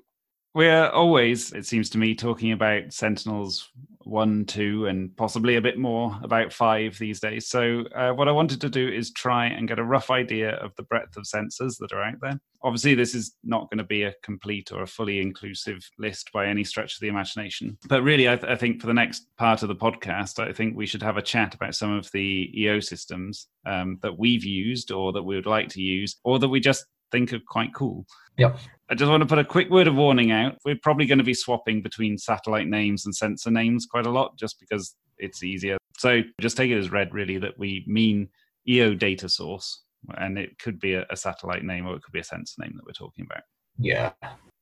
we're 0.56 0.88
always, 0.88 1.54
it 1.54 1.68
seems 1.68 1.92
to 1.92 2.00
me, 2.00 2.16
talking 2.16 2.52
about 2.54 2.92
Sentinels 2.92 3.70
one, 4.10 4.46
two, 4.46 4.88
and 4.88 5.16
possibly 5.18 5.56
a 5.56 5.62
bit 5.62 5.78
more 5.78 6.18
about 6.24 6.52
five 6.52 6.98
these 6.98 7.20
days. 7.20 7.48
So, 7.48 7.84
uh, 7.96 8.12
what 8.12 8.28
I 8.28 8.32
wanted 8.32 8.62
to 8.62 8.70
do 8.70 8.88
is 8.88 9.12
try 9.12 9.46
and 9.48 9.68
get 9.68 9.80
a 9.80 9.84
rough 9.84 10.10
idea 10.10 10.56
of 10.56 10.76
the 10.76 10.84
breadth 10.84 11.16
of 11.18 11.24
sensors 11.24 11.78
that 11.80 11.92
are 11.94 12.04
out 12.04 12.20
there. 12.22 12.40
Obviously, 12.62 12.96
this 12.96 13.16
is 13.16 13.36
not 13.44 13.70
going 13.70 13.78
to 13.78 13.84
be 13.84 14.04
a 14.04 14.14
complete 14.24 14.72
or 14.72 14.82
a 14.82 14.88
fully 14.88 15.22
inclusive 15.22 15.80
list 15.98 16.30
by 16.34 16.48
any 16.48 16.64
stretch 16.64 16.96
of 16.96 17.00
the 17.00 17.08
imagination. 17.08 17.78
But 17.88 18.04
really, 18.04 18.28
I, 18.28 18.36
th- 18.36 18.52
I 18.52 18.56
think 18.56 18.82
for 18.82 18.88
the 18.88 18.94
next 18.94 19.28
part 19.38 19.62
of 19.64 19.70
the 19.70 19.76
podcast, 19.76 20.40
I 20.46 20.52
think 20.52 20.76
we 20.76 20.86
should 20.86 21.04
have 21.04 21.18
a 21.18 21.22
chat 21.22 21.54
about 21.54 21.76
some 21.76 21.94
of 21.94 22.12
the 22.12 22.52
EO 22.56 22.80
systems 22.82 23.48
um, 23.66 23.98
that 24.02 24.18
we've 24.18 24.44
used 24.44 24.92
or 24.92 25.14
that 25.14 25.24
we 25.24 25.36
would 25.36 25.46
like 25.46 25.70
to 25.70 25.82
use 25.82 26.18
or 26.24 26.40
that 26.40 26.50
we 26.50 26.60
just 26.60 26.86
think 27.12 27.34
are 27.34 27.40
quite 27.48 27.74
cool. 27.74 28.06
Yep. 28.38 28.58
I 28.92 28.96
just 28.96 29.10
want 29.10 29.22
to 29.22 29.28
put 29.28 29.38
a 29.38 29.46
quick 29.46 29.70
word 29.70 29.88
of 29.88 29.96
warning 29.96 30.32
out. 30.32 30.58
We're 30.66 30.80
probably 30.82 31.06
going 31.06 31.20
to 31.20 31.24
be 31.24 31.36
swapping 31.36 31.82
between 31.82 32.18
satellite 32.18 32.68
names 32.68 33.06
and 33.06 33.16
sensor 33.16 33.52
names 33.52 33.86
quite 33.86 34.08
a 34.08 34.12
lot 34.12 34.36
just 34.36 34.60
because 34.60 34.96
it's 35.20 35.44
easier. 35.44 35.78
So 35.98 36.22
just 36.42 36.58
take 36.58 36.72
it 36.72 36.78
as 36.78 36.92
read, 36.92 37.14
really, 37.14 37.38
that 37.38 37.58
we 37.60 37.84
mean 37.86 38.30
EO 38.68 38.96
data 38.96 39.30
source. 39.30 39.84
And 40.18 40.40
it 40.40 40.58
could 40.58 40.80
be 40.80 40.96
a, 40.96 41.06
a 41.12 41.18
satellite 41.18 41.64
name 41.64 41.86
or 41.86 41.96
it 41.96 42.02
could 42.02 42.14
be 42.14 42.20
a 42.20 42.24
sensor 42.24 42.62
name 42.62 42.74
that 42.76 42.86
we're 42.86 42.94
talking 42.94 43.28
about. 43.30 43.44
Yeah. 43.78 44.12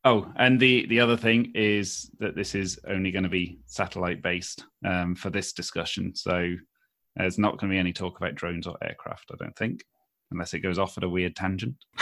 Oh, 0.03 0.31
and 0.35 0.59
the 0.59 0.85
the 0.87 0.99
other 0.99 1.17
thing 1.17 1.51
is 1.55 2.09
that 2.19 2.35
this 2.35 2.55
is 2.55 2.79
only 2.87 3.11
going 3.11 3.23
to 3.23 3.29
be 3.29 3.59
satellite 3.65 4.21
based 4.21 4.63
um, 4.85 5.15
for 5.15 5.29
this 5.29 5.53
discussion. 5.53 6.15
So 6.15 6.53
there's 7.15 7.37
not 7.37 7.57
going 7.57 7.69
to 7.69 7.75
be 7.75 7.79
any 7.79 7.93
talk 7.93 8.17
about 8.17 8.35
drones 8.35 8.67
or 8.67 8.77
aircraft, 8.81 9.31
I 9.31 9.35
don't 9.37 9.55
think, 9.55 9.83
unless 10.31 10.53
it 10.53 10.59
goes 10.59 10.79
off 10.79 10.97
at 10.97 11.03
a 11.03 11.09
weird 11.09 11.35
tangent. 11.35 11.75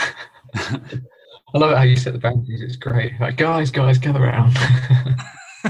I 1.54 1.58
love 1.58 1.70
it 1.70 1.76
how 1.76 1.84
you 1.84 1.96
set 1.96 2.12
the 2.12 2.18
boundaries. 2.18 2.60
It's 2.60 2.76
great. 2.76 3.12
Like, 3.20 3.36
guys, 3.36 3.70
guys, 3.70 3.98
gather 3.98 4.24
around. 4.24 4.54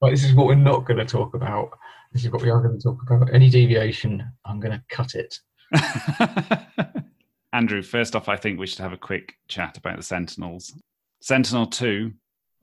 like, 0.00 0.12
this 0.12 0.24
is 0.24 0.34
what 0.34 0.46
we're 0.46 0.54
not 0.54 0.84
going 0.84 0.98
to 0.98 1.04
talk 1.04 1.34
about. 1.34 1.70
This 2.12 2.24
is 2.24 2.30
what 2.30 2.42
we 2.42 2.50
are 2.50 2.60
going 2.60 2.78
to 2.78 2.82
talk 2.82 2.98
about. 3.02 3.32
Any 3.32 3.48
deviation, 3.48 4.22
I'm 4.44 4.60
going 4.60 4.72
to 4.72 4.84
cut 4.90 5.14
it. 5.14 5.38
Andrew, 7.54 7.82
first 7.82 8.14
off, 8.14 8.28
I 8.28 8.36
think 8.36 8.58
we 8.58 8.66
should 8.66 8.80
have 8.80 8.92
a 8.92 8.98
quick 8.98 9.34
chat 9.48 9.78
about 9.78 9.96
the 9.96 10.02
Sentinels. 10.02 10.74
Sentinel 11.20 11.66
2, 11.66 12.12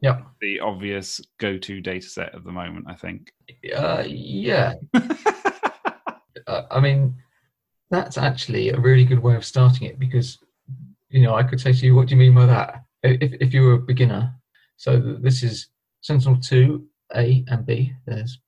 Yep. 0.01 0.25
the 0.39 0.59
obvious 0.61 1.19
go 1.39 1.57
to 1.57 1.81
data 1.81 2.07
set 2.07 2.33
at 2.33 2.43
the 2.43 2.51
moment, 2.51 2.85
I 2.87 2.93
think. 2.93 3.31
Uh, 3.75 4.03
yeah. 4.05 4.75
uh, 6.47 6.63
I 6.71 6.79
mean, 6.79 7.15
that's 7.89 8.17
actually 8.17 8.69
a 8.69 8.79
really 8.79 9.03
good 9.03 9.19
way 9.19 9.35
of 9.35 9.43
starting 9.43 9.87
it 9.87 9.99
because, 9.99 10.37
you 11.09 11.21
know, 11.21 11.35
I 11.35 11.43
could 11.43 11.59
say 11.59 11.73
to 11.73 11.85
you, 11.85 11.95
what 11.95 12.07
do 12.07 12.15
you 12.15 12.19
mean 12.19 12.35
by 12.35 12.45
that? 12.45 12.83
If, 13.03 13.33
if 13.39 13.53
you 13.53 13.63
were 13.63 13.73
a 13.73 13.79
beginner. 13.79 14.33
So 14.77 14.99
this 15.19 15.43
is 15.43 15.67
Sentinel 16.01 16.39
2, 16.41 16.85
A 17.15 17.43
and 17.47 17.65
B. 17.65 17.93
There's 18.05 18.39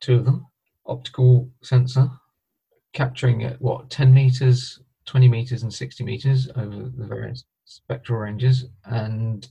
two 0.00 0.16
of 0.16 0.24
them. 0.24 0.46
Optical 0.86 1.50
sensor 1.62 2.10
capturing 2.92 3.44
at 3.44 3.60
what, 3.60 3.90
10 3.90 4.12
meters, 4.12 4.80
20 5.06 5.28
meters, 5.28 5.62
and 5.62 5.72
60 5.72 6.04
meters 6.04 6.48
over 6.56 6.90
the 6.96 7.06
various 7.06 7.44
spectral 7.64 8.18
ranges. 8.18 8.64
And 8.84 9.46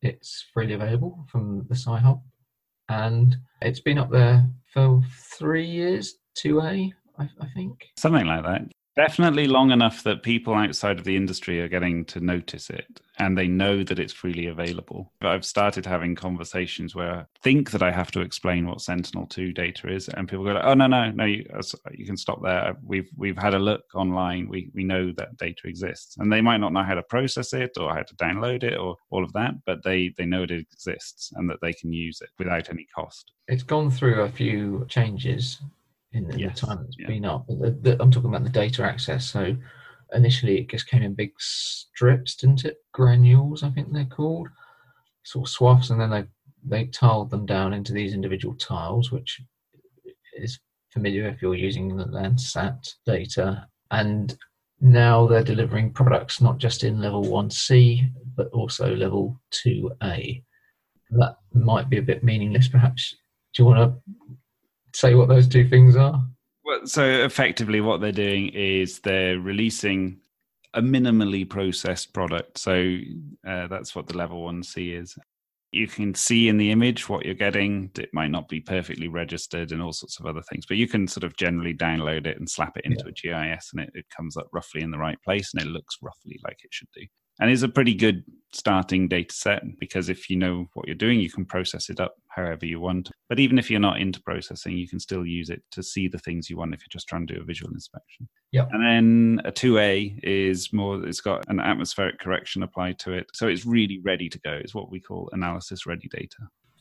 it's 0.00 0.46
freely 0.54 0.74
available 0.74 1.26
from 1.30 1.66
the 1.68 1.74
Sci-Hub. 1.74 2.22
And 2.88 3.36
it's 3.60 3.80
been 3.80 3.98
up 3.98 4.10
there 4.10 4.48
for 4.72 5.02
three 5.38 5.66
years, 5.66 6.16
2A, 6.38 6.92
I, 7.18 7.28
I 7.40 7.46
think. 7.54 7.88
Something 7.98 8.26
like 8.26 8.44
that. 8.44 8.62
Definitely 8.94 9.46
long 9.46 9.70
enough 9.70 10.02
that 10.02 10.22
people 10.22 10.52
outside 10.52 10.98
of 10.98 11.04
the 11.04 11.16
industry 11.16 11.60
are 11.60 11.68
getting 11.68 12.04
to 12.06 12.20
notice 12.20 12.68
it 12.68 13.00
and 13.18 13.38
they 13.38 13.48
know 13.48 13.82
that 13.84 13.98
it's 13.98 14.12
freely 14.12 14.46
available. 14.46 15.12
But 15.18 15.30
I've 15.30 15.46
started 15.46 15.86
having 15.86 16.14
conversations 16.14 16.94
where 16.94 17.10
I 17.10 17.24
think 17.42 17.70
that 17.70 17.82
I 17.82 17.90
have 17.90 18.10
to 18.12 18.20
explain 18.20 18.66
what 18.66 18.82
Sentinel 18.82 19.26
2 19.26 19.54
data 19.54 19.88
is 19.88 20.10
and 20.10 20.28
people 20.28 20.44
go, 20.44 20.52
like, 20.52 20.64
"Oh 20.64 20.74
no, 20.74 20.86
no, 20.88 21.10
no, 21.10 21.24
you, 21.24 21.46
uh, 21.54 21.62
you 21.92 22.04
can 22.04 22.18
stop 22.18 22.42
there. 22.42 22.76
We've 22.84 23.08
we've 23.16 23.38
had 23.38 23.54
a 23.54 23.58
look 23.58 23.84
online. 23.94 24.46
We 24.48 24.70
we 24.74 24.84
know 24.84 25.10
that 25.12 25.38
data 25.38 25.68
exists." 25.68 26.16
And 26.18 26.30
they 26.30 26.42
might 26.42 26.58
not 26.58 26.74
know 26.74 26.82
how 26.82 26.94
to 26.94 27.02
process 27.02 27.54
it 27.54 27.72
or 27.78 27.94
how 27.94 28.02
to 28.02 28.16
download 28.16 28.62
it 28.62 28.78
or 28.78 28.96
all 29.10 29.24
of 29.24 29.32
that, 29.32 29.54
but 29.64 29.82
they 29.84 30.12
they 30.18 30.26
know 30.26 30.42
it 30.42 30.50
exists 30.50 31.32
and 31.34 31.48
that 31.48 31.60
they 31.62 31.72
can 31.72 31.92
use 31.94 32.20
it 32.20 32.30
without 32.38 32.68
any 32.68 32.86
cost. 32.94 33.32
It's 33.48 33.62
gone 33.62 33.90
through 33.90 34.20
a 34.20 34.28
few 34.28 34.84
changes 34.88 35.60
in 36.12 36.28
the, 36.28 36.38
Yes, 36.38 36.60
the 36.60 36.66
time 36.66 36.84
it's 36.86 36.96
yeah. 36.98 37.06
been 37.06 37.24
up. 37.24 37.46
The, 37.46 37.76
the, 37.80 37.96
I'm 38.00 38.10
talking 38.10 38.30
about 38.30 38.44
the 38.44 38.50
data 38.50 38.84
access. 38.84 39.24
So 39.30 39.56
initially 40.12 40.58
it 40.60 40.68
just 40.68 40.88
came 40.88 41.02
in 41.02 41.14
big 41.14 41.32
strips, 41.38 42.36
didn't 42.36 42.64
it? 42.64 42.76
Granules, 42.92 43.62
I 43.62 43.70
think 43.70 43.92
they're 43.92 44.04
called, 44.04 44.48
sort 45.24 45.46
of 45.46 45.52
swaths, 45.52 45.90
and 45.90 46.00
then 46.00 46.10
they 46.10 46.24
they 46.64 46.84
tiled 46.86 47.30
them 47.30 47.44
down 47.44 47.72
into 47.72 47.92
these 47.92 48.14
individual 48.14 48.54
tiles, 48.54 49.10
which 49.10 49.40
is 50.36 50.60
familiar 50.92 51.26
if 51.26 51.42
you're 51.42 51.56
using 51.56 51.96
the 51.96 52.04
Landsat 52.04 52.94
data. 53.04 53.66
And 53.90 54.36
now 54.80 55.26
they're 55.26 55.42
delivering 55.42 55.92
products 55.92 56.40
not 56.40 56.58
just 56.58 56.84
in 56.84 57.00
level 57.00 57.24
1C, 57.24 58.10
but 58.36 58.48
also 58.50 58.94
level 58.94 59.40
2A. 59.52 60.42
That 61.10 61.36
might 61.52 61.90
be 61.90 61.98
a 61.98 62.02
bit 62.02 62.24
meaningless, 62.24 62.68
perhaps. 62.68 63.16
Do 63.54 63.62
you 63.62 63.66
want 63.66 63.78
to 63.78 64.12
say 64.94 65.14
what 65.14 65.28
those 65.28 65.48
two 65.48 65.68
things 65.68 65.96
are? 65.96 66.22
Well, 66.64 66.86
so 66.86 67.04
effectively, 67.04 67.80
what 67.80 68.00
they're 68.00 68.12
doing 68.12 68.48
is 68.50 69.00
they're 69.00 69.38
releasing 69.38 70.20
a 70.74 70.80
minimally 70.80 71.48
processed 71.48 72.12
product. 72.12 72.58
So 72.58 72.98
uh, 73.46 73.66
that's 73.66 73.94
what 73.94 74.06
the 74.06 74.16
level 74.16 74.44
one 74.44 74.62
C 74.62 74.92
is. 74.92 75.16
You 75.72 75.86
can 75.86 76.14
see 76.14 76.48
in 76.48 76.58
the 76.58 76.70
image 76.70 77.08
what 77.08 77.24
you're 77.24 77.34
getting. 77.34 77.90
It 77.98 78.10
might 78.12 78.30
not 78.30 78.48
be 78.48 78.60
perfectly 78.60 79.08
registered 79.08 79.72
and 79.72 79.82
all 79.82 79.92
sorts 79.92 80.20
of 80.20 80.26
other 80.26 80.42
things, 80.42 80.66
but 80.66 80.76
you 80.76 80.86
can 80.86 81.08
sort 81.08 81.24
of 81.24 81.36
generally 81.36 81.74
download 81.74 82.26
it 82.26 82.38
and 82.38 82.48
slap 82.48 82.76
it 82.76 82.84
into 82.84 83.06
a 83.06 83.12
GIS, 83.12 83.70
and 83.72 83.82
it, 83.82 83.90
it 83.94 84.04
comes 84.14 84.36
up 84.36 84.48
roughly 84.52 84.82
in 84.82 84.90
the 84.90 84.98
right 84.98 85.20
place, 85.22 85.52
and 85.54 85.62
it 85.62 85.68
looks 85.68 85.96
roughly 86.02 86.38
like 86.44 86.58
it 86.62 86.72
should 86.72 86.88
do. 86.94 87.06
And 87.40 87.50
is 87.50 87.62
a 87.62 87.68
pretty 87.68 87.94
good 87.94 88.24
starting 88.54 89.08
data 89.08 89.34
set 89.34 89.62
because 89.78 90.08
if 90.08 90.28
you 90.28 90.36
know 90.36 90.68
what 90.74 90.86
you're 90.86 90.94
doing, 90.94 91.18
you 91.18 91.30
can 91.30 91.44
process 91.44 91.88
it 91.88 92.00
up 92.00 92.16
however 92.28 92.66
you 92.66 92.78
want. 92.78 93.10
But 93.28 93.40
even 93.40 93.58
if 93.58 93.70
you're 93.70 93.80
not 93.80 94.00
into 94.00 94.20
processing, 94.22 94.76
you 94.76 94.86
can 94.86 95.00
still 95.00 95.26
use 95.26 95.48
it 95.48 95.62
to 95.72 95.82
see 95.82 96.08
the 96.08 96.18
things 96.18 96.50
you 96.50 96.58
want 96.58 96.74
if 96.74 96.80
you're 96.80 96.92
just 96.92 97.08
trying 97.08 97.26
to 97.26 97.34
do 97.34 97.40
a 97.40 97.44
visual 97.44 97.72
inspection. 97.72 98.28
Yep. 98.52 98.68
And 98.72 98.84
then 98.84 99.46
a 99.46 99.52
2A 99.52 100.20
is 100.22 100.72
more, 100.72 101.04
it's 101.06 101.20
got 101.20 101.48
an 101.48 101.60
atmospheric 101.60 102.18
correction 102.18 102.62
applied 102.62 102.98
to 103.00 103.12
it. 103.12 103.26
So 103.32 103.48
it's 103.48 103.64
really 103.64 104.00
ready 104.04 104.28
to 104.28 104.38
go. 104.40 104.52
It's 104.52 104.74
what 104.74 104.90
we 104.90 105.00
call 105.00 105.30
analysis 105.32 105.86
ready 105.86 106.08
data. 106.08 106.36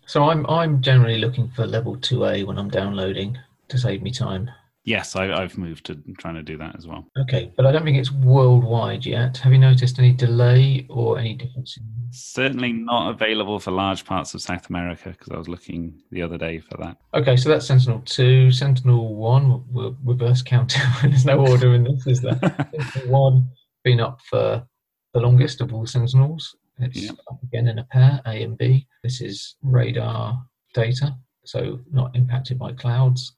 So 0.08 0.30
I'm 0.30 0.46
I'm 0.48 0.82
generally 0.82 1.20
looking 1.20 1.48
for 1.50 1.66
level 1.66 1.96
2A 1.96 2.46
when 2.46 2.58
I'm 2.58 2.70
downloading 2.70 3.38
to 3.70 3.78
save 3.78 4.02
me 4.02 4.12
time. 4.12 4.50
Yes, 4.84 5.16
I, 5.16 5.32
I've 5.32 5.58
moved 5.58 5.86
to 5.88 5.96
trying 6.18 6.36
to 6.36 6.44
do 6.44 6.58
that 6.58 6.76
as 6.76 6.88
well. 6.88 7.06
Okay, 7.20 7.52
but 7.56 7.68
I 7.68 7.72
don't 7.72 7.84
think 7.84 7.98
it's 7.98 8.12
worldwide 8.12 9.06
yet. 9.06 9.38
Have 9.38 9.54
you 9.54 9.60
noticed 9.60 10.00
any 10.00 10.12
delay 10.12 10.88
or 10.90 11.20
any 11.20 11.36
difference 11.36 11.78
in 11.78 11.84
Certainly 12.14 12.74
not 12.74 13.10
available 13.12 13.58
for 13.60 13.72
large 13.72 14.04
parts 14.04 14.34
of 14.34 14.42
South 14.42 14.70
America 14.70 15.10
because 15.10 15.30
I 15.30 15.38
was 15.38 15.48
looking 15.48 16.02
the 16.12 16.22
other 16.22 16.38
day 16.38 16.60
for 16.60 16.76
that. 16.78 16.98
Okay, 17.14 17.38
so 17.38 17.48
that's 17.50 17.66
Sentinel 17.68 18.02
2. 18.06 18.52
Sentinel 18.52 19.16
1, 19.16 19.50
we'll, 19.50 19.64
we'll 19.72 19.98
reverse 20.04 20.42
counting. 20.42 20.82
There's 21.04 21.26
no 21.26 21.40
order 21.40 21.74
in 21.74 21.84
this, 21.84 22.06
is 22.08 22.22
there? 22.22 22.40
Sentinel 22.94 23.08
1 23.08 23.50
been 23.84 24.02
up 24.02 24.20
for 24.30 24.66
the 25.14 25.20
longest 25.20 25.62
of 25.62 25.74
all 25.74 25.86
Sentinels. 25.86 26.56
It's 26.80 27.04
Yep. 27.04 27.16
up 27.30 27.44
again 27.44 27.68
in 27.68 27.80
a 27.80 27.84
pair, 27.86 28.22
A 28.26 28.44
and 28.44 28.58
B. 28.58 28.88
This 29.04 29.22
is 29.22 29.56
radar 29.62 30.44
data, 30.74 31.16
so 31.46 31.80
not 31.92 32.16
impacted 32.16 32.60
by 32.60 32.74
clouds. 32.74 33.34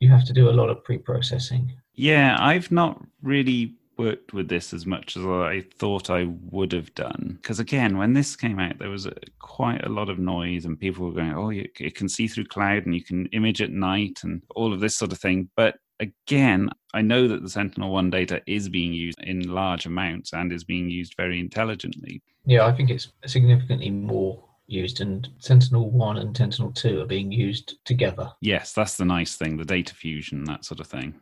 You 0.00 0.10
have 0.10 0.24
to 0.26 0.32
do 0.32 0.50
a 0.50 0.52
lot 0.52 0.70
of 0.70 0.84
pre 0.84 0.98
processing. 0.98 1.72
Yeah, 1.94 2.36
I've 2.38 2.70
not 2.70 3.00
really 3.22 3.74
worked 3.96 4.32
with 4.32 4.48
this 4.48 4.72
as 4.72 4.86
much 4.86 5.16
as 5.16 5.24
I 5.24 5.64
thought 5.78 6.10
I 6.10 6.24
would 6.50 6.72
have 6.72 6.94
done. 6.94 7.38
Because 7.40 7.60
again, 7.60 7.96
when 7.96 8.12
this 8.12 8.34
came 8.34 8.58
out, 8.58 8.78
there 8.78 8.90
was 8.90 9.06
a, 9.06 9.14
quite 9.38 9.84
a 9.84 9.88
lot 9.88 10.08
of 10.08 10.18
noise, 10.18 10.64
and 10.64 10.78
people 10.78 11.06
were 11.06 11.12
going, 11.12 11.34
"Oh, 11.34 11.50
you, 11.50 11.68
you 11.78 11.92
can 11.92 12.08
see 12.08 12.28
through 12.28 12.46
cloud, 12.46 12.86
and 12.86 12.94
you 12.94 13.04
can 13.04 13.26
image 13.26 13.62
at 13.62 13.70
night, 13.70 14.20
and 14.24 14.42
all 14.54 14.72
of 14.72 14.80
this 14.80 14.96
sort 14.96 15.12
of 15.12 15.18
thing." 15.18 15.48
But 15.56 15.76
again, 16.00 16.70
I 16.92 17.02
know 17.02 17.28
that 17.28 17.42
the 17.42 17.50
Sentinel 17.50 17.92
One 17.92 18.10
data 18.10 18.42
is 18.46 18.68
being 18.68 18.92
used 18.92 19.20
in 19.22 19.48
large 19.48 19.86
amounts 19.86 20.32
and 20.32 20.52
is 20.52 20.64
being 20.64 20.90
used 20.90 21.14
very 21.16 21.40
intelligently. 21.40 22.22
Yeah, 22.46 22.66
I 22.66 22.72
think 22.72 22.90
it's 22.90 23.08
significantly 23.26 23.90
more 23.90 24.42
used, 24.66 25.00
and 25.00 25.28
Sentinel 25.38 25.90
1 25.90 26.18
and 26.18 26.36
Sentinel 26.36 26.72
2 26.72 27.02
are 27.02 27.06
being 27.06 27.30
used 27.30 27.84
together. 27.84 28.30
Yes, 28.40 28.72
that's 28.72 28.96
the 28.96 29.04
nice 29.04 29.36
thing, 29.36 29.56
the 29.56 29.64
data 29.64 29.94
fusion, 29.94 30.44
that 30.44 30.64
sort 30.64 30.80
of 30.80 30.86
thing. 30.86 31.14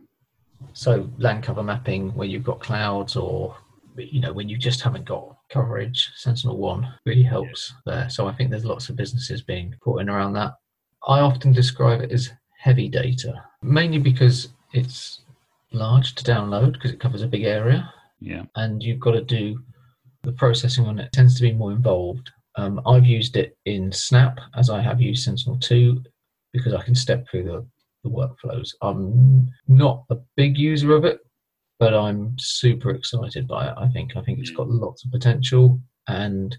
So 0.75 1.11
land 1.19 1.43
cover 1.43 1.63
mapping 1.63 2.15
where 2.15 2.29
you've 2.29 2.45
got 2.45 2.61
clouds 2.61 3.17
or 3.17 3.57
you 3.97 4.21
know 4.21 4.33
when 4.33 4.49
you 4.49 4.57
just 4.57 4.81
haven't 4.81 5.05
got 5.05 5.37
coverage, 5.51 6.11
Sentinel 6.17 6.57
One 6.57 6.89
really 7.05 7.23
helps 7.25 7.73
there. 7.85 8.09
So 8.09 8.27
I 8.29 8.33
think 8.33 8.51
there's 8.51 8.65
lots 8.65 8.89
of 8.89 8.97
businesses 8.97 9.43
being 9.43 9.75
put 9.83 9.99
in 9.99 10.09
around 10.09 10.35
that. 10.35 10.55
I 11.07 11.19
often 11.21 11.53
describe 11.53 12.01
it 12.01 12.13
as 12.13 12.31
heavy 12.59 12.89
data, 12.89 13.35
mainly 13.61 13.99
because 13.99 14.49
it's 14.73 15.23
large 15.73 16.15
to 16.15 16.25
download 16.25 16.75
because 16.75 16.93
it 16.93 17.01
covers 17.01 17.23
a 17.23 17.27
big 17.27 17.43
area. 17.43 17.93
Yeah. 18.21 18.45
and 18.55 18.81
you've 18.81 19.01
got 19.01 19.13
to 19.13 19.21
do 19.21 19.61
the 20.23 20.31
processing 20.33 20.87
on 20.87 21.01
it 21.01 21.11
tends 21.13 21.35
to 21.37 21.43
be 21.43 21.53
more 21.53 21.73
involved. 21.73 22.31
Um, 22.57 22.81
I've 22.87 23.07
used 23.07 23.37
it 23.37 23.57
in 23.65 23.93
Snap 23.93 24.39
as 24.57 24.71
I 24.71 24.81
have 24.81 25.01
used 25.01 25.25
Sentinel 25.25 25.59
2 25.59 26.03
because 26.53 26.75
I 26.75 26.83
can 26.83 26.95
step 26.95 27.27
through 27.29 27.45
the, 27.45 27.67
the 28.05 28.11
workflows. 28.11 28.71
I'm 28.83 29.49
not 29.69 30.05
a 30.11 30.17
big 30.37 30.59
user 30.59 30.95
of 30.95 31.05
it, 31.05 31.21
but 31.79 31.95
I'm 31.95 32.37
super 32.39 32.91
excited 32.91 33.49
by 33.49 33.69
it. 33.69 33.75
I 33.79 33.89
think 33.89 34.17
I 34.17 34.23
think 34.23 34.39
it's 34.39 34.51
got 34.51 34.69
lots 34.69 35.05
of 35.05 35.11
potential 35.11 35.81
and 36.09 36.57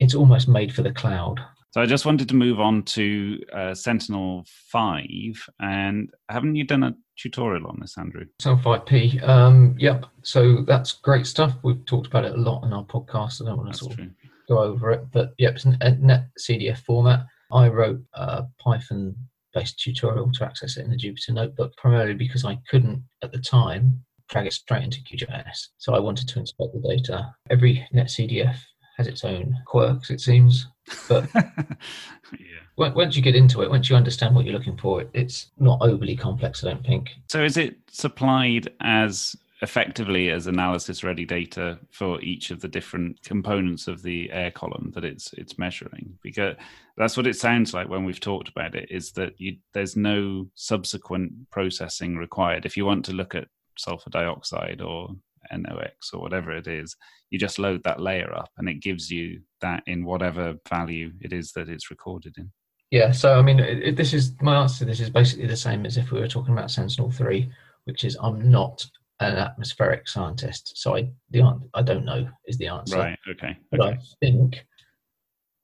it's 0.00 0.14
almost 0.14 0.48
made 0.48 0.74
for 0.74 0.82
the 0.82 0.92
cloud. 0.92 1.40
So 1.74 1.80
I 1.80 1.86
just 1.86 2.06
wanted 2.06 2.28
to 2.28 2.36
move 2.36 2.60
on 2.60 2.84
to 2.84 3.40
uh, 3.52 3.74
Sentinel 3.74 4.44
5. 4.70 5.10
And 5.58 6.08
haven't 6.28 6.54
you 6.54 6.62
done 6.62 6.84
a 6.84 6.94
tutorial 7.18 7.66
on 7.66 7.78
this, 7.80 7.98
Andrew? 7.98 8.26
Sentinel 8.40 8.78
5P. 8.78 9.28
Um, 9.28 9.74
yep. 9.76 10.06
So 10.22 10.62
that's 10.62 10.92
great 10.92 11.26
stuff. 11.26 11.54
We've 11.64 11.84
talked 11.84 12.06
about 12.06 12.26
it 12.26 12.34
a 12.34 12.40
lot 12.40 12.62
in 12.62 12.72
our 12.72 12.84
podcast. 12.84 13.42
I 13.42 13.46
don't 13.46 13.56
want 13.56 13.66
to 13.66 13.72
That's 13.72 13.80
sort 13.80 13.90
of 13.90 13.98
true. 13.98 14.10
Go 14.48 14.58
over 14.58 14.90
it, 14.90 15.06
but 15.12 15.34
yep, 15.38 15.54
it's 15.54 15.64
a 15.64 15.90
net 15.92 16.28
CDF 16.38 16.78
format. 16.78 17.26
I 17.52 17.68
wrote 17.68 18.00
a 18.14 18.44
Python 18.58 19.14
based 19.52 19.78
tutorial 19.78 20.32
to 20.32 20.44
access 20.44 20.76
it 20.76 20.84
in 20.84 20.90
the 20.90 20.96
Jupyter 20.96 21.30
notebook, 21.30 21.76
primarily 21.76 22.14
because 22.14 22.44
I 22.44 22.58
couldn't 22.68 23.02
at 23.22 23.32
the 23.32 23.38
time 23.38 24.04
drag 24.28 24.46
it 24.46 24.52
straight 24.52 24.82
into 24.82 25.00
QGIS. 25.02 25.68
So 25.78 25.94
I 25.94 25.98
wanted 26.00 26.28
to 26.28 26.38
inspect 26.38 26.70
the 26.72 26.80
data. 26.80 27.34
Every 27.50 27.86
NetCDF 27.94 28.56
has 28.96 29.06
its 29.06 29.24
own 29.24 29.56
quirks, 29.66 30.10
it 30.10 30.20
seems. 30.20 30.66
But 31.08 31.28
yeah. 31.34 32.58
once 32.76 33.16
you 33.16 33.22
get 33.22 33.36
into 33.36 33.62
it, 33.62 33.70
once 33.70 33.88
you 33.88 33.96
understand 33.96 34.34
what 34.34 34.44
you're 34.44 34.54
looking 34.54 34.76
for, 34.76 35.04
it's 35.12 35.50
not 35.58 35.78
overly 35.82 36.16
complex, 36.16 36.64
I 36.64 36.70
don't 36.70 36.84
think. 36.84 37.10
So 37.28 37.42
is 37.42 37.56
it 37.56 37.76
supplied 37.90 38.70
as 38.80 39.36
effectively 39.64 40.30
as 40.30 40.46
analysis 40.46 41.02
ready 41.02 41.24
data 41.24 41.78
for 41.90 42.20
each 42.20 42.50
of 42.52 42.60
the 42.60 42.68
different 42.68 43.20
components 43.22 43.88
of 43.88 44.02
the 44.02 44.30
air 44.30 44.50
column 44.50 44.92
that 44.94 45.04
it's 45.04 45.32
it's 45.32 45.58
measuring. 45.58 46.16
Because 46.22 46.54
that's 46.96 47.16
what 47.16 47.26
it 47.26 47.36
sounds 47.36 47.74
like 47.74 47.88
when 47.88 48.04
we've 48.04 48.20
talked 48.20 48.48
about 48.48 48.76
it 48.76 48.88
is 48.90 49.10
that 49.12 49.32
you 49.38 49.56
there's 49.72 49.96
no 49.96 50.46
subsequent 50.54 51.32
processing 51.50 52.16
required. 52.16 52.66
If 52.66 52.76
you 52.76 52.84
want 52.84 53.04
to 53.06 53.12
look 53.12 53.34
at 53.34 53.48
sulfur 53.76 54.10
dioxide 54.10 54.80
or 54.80 55.08
NOx 55.52 56.12
or 56.12 56.20
whatever 56.20 56.52
it 56.52 56.66
is 56.66 56.96
you 57.34 57.38
just 57.40 57.58
load 57.58 57.82
that 57.82 58.00
layer 58.00 58.32
up 58.32 58.48
and 58.58 58.68
it 58.68 58.80
gives 58.80 59.10
you 59.10 59.40
that 59.60 59.82
in 59.88 60.04
whatever 60.04 60.54
value 60.68 61.10
it 61.20 61.32
is 61.32 61.50
that 61.50 61.68
it's 61.68 61.90
recorded 61.90 62.32
in. 62.38 62.48
Yeah, 62.92 63.10
so 63.10 63.36
I 63.36 63.42
mean, 63.42 63.58
it, 63.58 63.96
this 63.96 64.14
is 64.14 64.40
my 64.40 64.54
answer 64.54 64.84
this 64.84 65.00
is 65.00 65.10
basically 65.10 65.48
the 65.48 65.56
same 65.56 65.84
as 65.84 65.96
if 65.96 66.12
we 66.12 66.20
were 66.20 66.28
talking 66.28 66.52
about 66.52 66.70
Sentinel 66.70 67.10
3, 67.10 67.50
which 67.86 68.04
is 68.04 68.16
I'm 68.22 68.52
not 68.52 68.86
an 69.20 69.36
atmospheric 69.36 70.08
scientist. 70.08 70.72
So 70.76 70.96
I, 70.96 71.08
the, 71.30 71.60
I 71.74 71.82
don't 71.82 72.04
know 72.04 72.28
is 72.46 72.58
the 72.58 72.68
answer. 72.68 72.98
right 72.98 73.18
okay 73.30 73.56
But 73.70 73.80
I 73.80 73.98
think, 74.20 74.64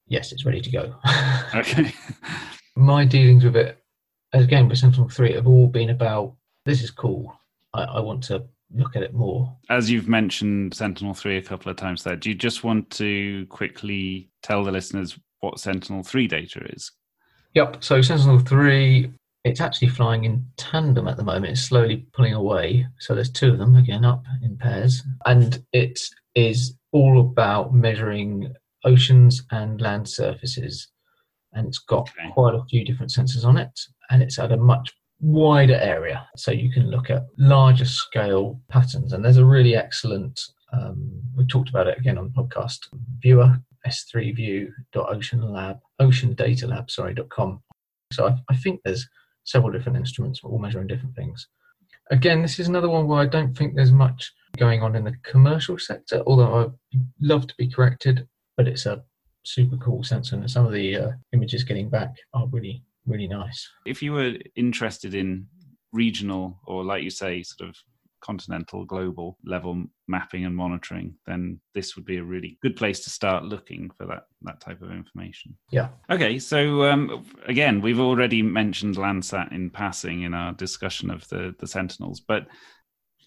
yes, 0.07 0.31
it's 0.31 0.45
ready 0.45 0.61
to 0.61 0.71
go. 0.71 0.95
okay 1.55 1.93
My 2.75 3.05
dealings 3.05 3.43
with 3.43 3.55
it, 3.55 3.77
as 4.33 4.45
again, 4.45 4.69
with 4.69 4.77
Sentinel 4.77 5.09
3, 5.09 5.33
have 5.33 5.47
all 5.47 5.67
been 5.67 5.89
about 5.89 6.35
this 6.65 6.81
is 6.81 6.91
cool. 6.91 7.35
I, 7.73 7.83
I 7.83 7.99
want 7.99 8.23
to 8.25 8.45
look 8.73 8.95
at 8.95 9.03
it 9.03 9.13
more. 9.13 9.53
As 9.69 9.91
you've 9.91 10.07
mentioned 10.07 10.73
Sentinel 10.73 11.13
3 11.13 11.37
a 11.37 11.41
couple 11.41 11.69
of 11.69 11.77
times 11.77 12.03
there, 12.03 12.15
do 12.15 12.29
you 12.29 12.35
just 12.35 12.63
want 12.63 12.89
to 12.91 13.45
quickly 13.47 14.29
tell 14.41 14.63
the 14.63 14.71
listeners 14.71 15.19
what 15.41 15.59
Sentinel 15.59 16.03
3 16.03 16.27
data 16.27 16.61
is? 16.71 16.91
Yep. 17.53 17.83
So 17.83 18.01
Sentinel 18.01 18.39
three, 18.39 19.11
it's 19.43 19.59
actually 19.61 19.87
flying 19.89 20.23
in 20.25 20.45
tandem 20.57 21.07
at 21.07 21.17
the 21.17 21.23
moment. 21.23 21.51
It's 21.53 21.61
slowly 21.61 22.05
pulling 22.13 22.33
away. 22.33 22.85
So 22.99 23.15
there's 23.15 23.31
two 23.31 23.51
of 23.51 23.57
them 23.57 23.75
again 23.75 24.05
up 24.05 24.23
in 24.43 24.57
pairs, 24.57 25.03
and 25.25 25.63
it 25.73 25.99
is 26.35 26.77
all 26.91 27.19
about 27.19 27.73
measuring 27.73 28.53
oceans 28.83 29.43
and 29.51 29.79
land 29.81 30.07
surfaces. 30.07 30.87
And 31.53 31.67
it's 31.67 31.79
got 31.79 32.09
Okay. 32.09 32.29
quite 32.33 32.55
a 32.55 32.63
few 32.65 32.85
different 32.85 33.11
sensors 33.11 33.43
on 33.45 33.57
it, 33.57 33.79
and 34.09 34.21
it's 34.21 34.37
at 34.39 34.51
a 34.51 34.57
much 34.57 34.91
wider 35.19 35.75
area, 35.75 36.27
so 36.35 36.51
you 36.51 36.71
can 36.71 36.89
look 36.89 37.09
at 37.09 37.25
larger 37.37 37.85
scale 37.85 38.59
patterns. 38.69 39.13
And 39.13 39.23
there's 39.23 39.37
a 39.37 39.45
really 39.45 39.75
excellent. 39.75 40.39
Um, 40.73 41.21
we 41.35 41.45
talked 41.45 41.69
about 41.69 41.87
it 41.87 41.97
again 41.97 42.17
on 42.17 42.31
the 42.31 42.43
podcast. 42.43 42.79
Viewer 43.19 43.59
s3view.oceanlab, 43.85 45.79
oceandatalab, 46.01 46.89
sorry, 46.89 47.15
.com. 47.29 47.61
So 48.13 48.27
I, 48.27 48.37
I 48.49 48.55
think 48.55 48.81
there's 48.83 49.07
several 49.43 49.71
different 49.71 49.97
instruments 49.97 50.41
all 50.43 50.59
measuring 50.59 50.87
different 50.87 51.15
things. 51.15 51.47
Again, 52.11 52.41
this 52.41 52.59
is 52.59 52.67
another 52.67 52.89
one 52.89 53.07
where 53.07 53.19
I 53.19 53.25
don't 53.25 53.57
think 53.57 53.75
there's 53.75 53.91
much 53.91 54.31
going 54.57 54.83
on 54.83 54.95
in 54.95 55.03
the 55.03 55.15
commercial 55.23 55.77
sector, 55.77 56.21
although 56.27 56.75
I'd 56.93 56.99
love 57.21 57.47
to 57.47 57.55
be 57.57 57.69
corrected, 57.69 58.27
but 58.57 58.67
it's 58.67 58.85
a 58.85 59.03
super 59.43 59.77
cool 59.77 60.03
sensor 60.03 60.35
and 60.35 60.49
some 60.49 60.65
of 60.65 60.73
the 60.73 60.95
uh, 60.95 61.11
images 61.33 61.63
getting 61.63 61.89
back 61.89 62.13
are 62.33 62.47
really, 62.47 62.83
really 63.05 63.27
nice. 63.27 63.67
If 63.85 64.01
you 64.01 64.13
were 64.13 64.33
interested 64.55 65.15
in 65.15 65.47
regional 65.93 66.59
or, 66.65 66.83
like 66.83 67.03
you 67.03 67.09
say, 67.09 67.43
sort 67.43 67.69
of 67.69 67.75
continental, 68.21 68.85
global 68.85 69.37
level 69.45 69.83
mapping 70.07 70.45
and 70.45 70.55
monitoring, 70.55 71.15
then 71.25 71.59
this 71.73 71.95
would 71.95 72.05
be 72.05 72.17
a 72.17 72.23
really 72.23 72.57
good 72.61 72.75
place 72.75 72.99
to 73.01 73.09
start 73.09 73.43
looking 73.43 73.89
for 73.97 74.05
that, 74.05 74.23
that 74.43 74.59
type 74.61 74.81
of 74.81 74.91
information. 74.91 75.55
Yeah. 75.71 75.89
Okay, 76.09 76.39
so 76.39 76.83
um, 76.83 77.25
again, 77.45 77.81
we've 77.81 77.99
already 77.99 78.41
mentioned 78.41 78.95
Landsat 78.95 79.51
in 79.51 79.69
passing 79.69 80.23
in 80.23 80.33
our 80.33 80.53
discussion 80.53 81.09
of 81.09 81.27
the, 81.29 81.53
the 81.59 81.67
Sentinels, 81.67 82.21
but 82.21 82.47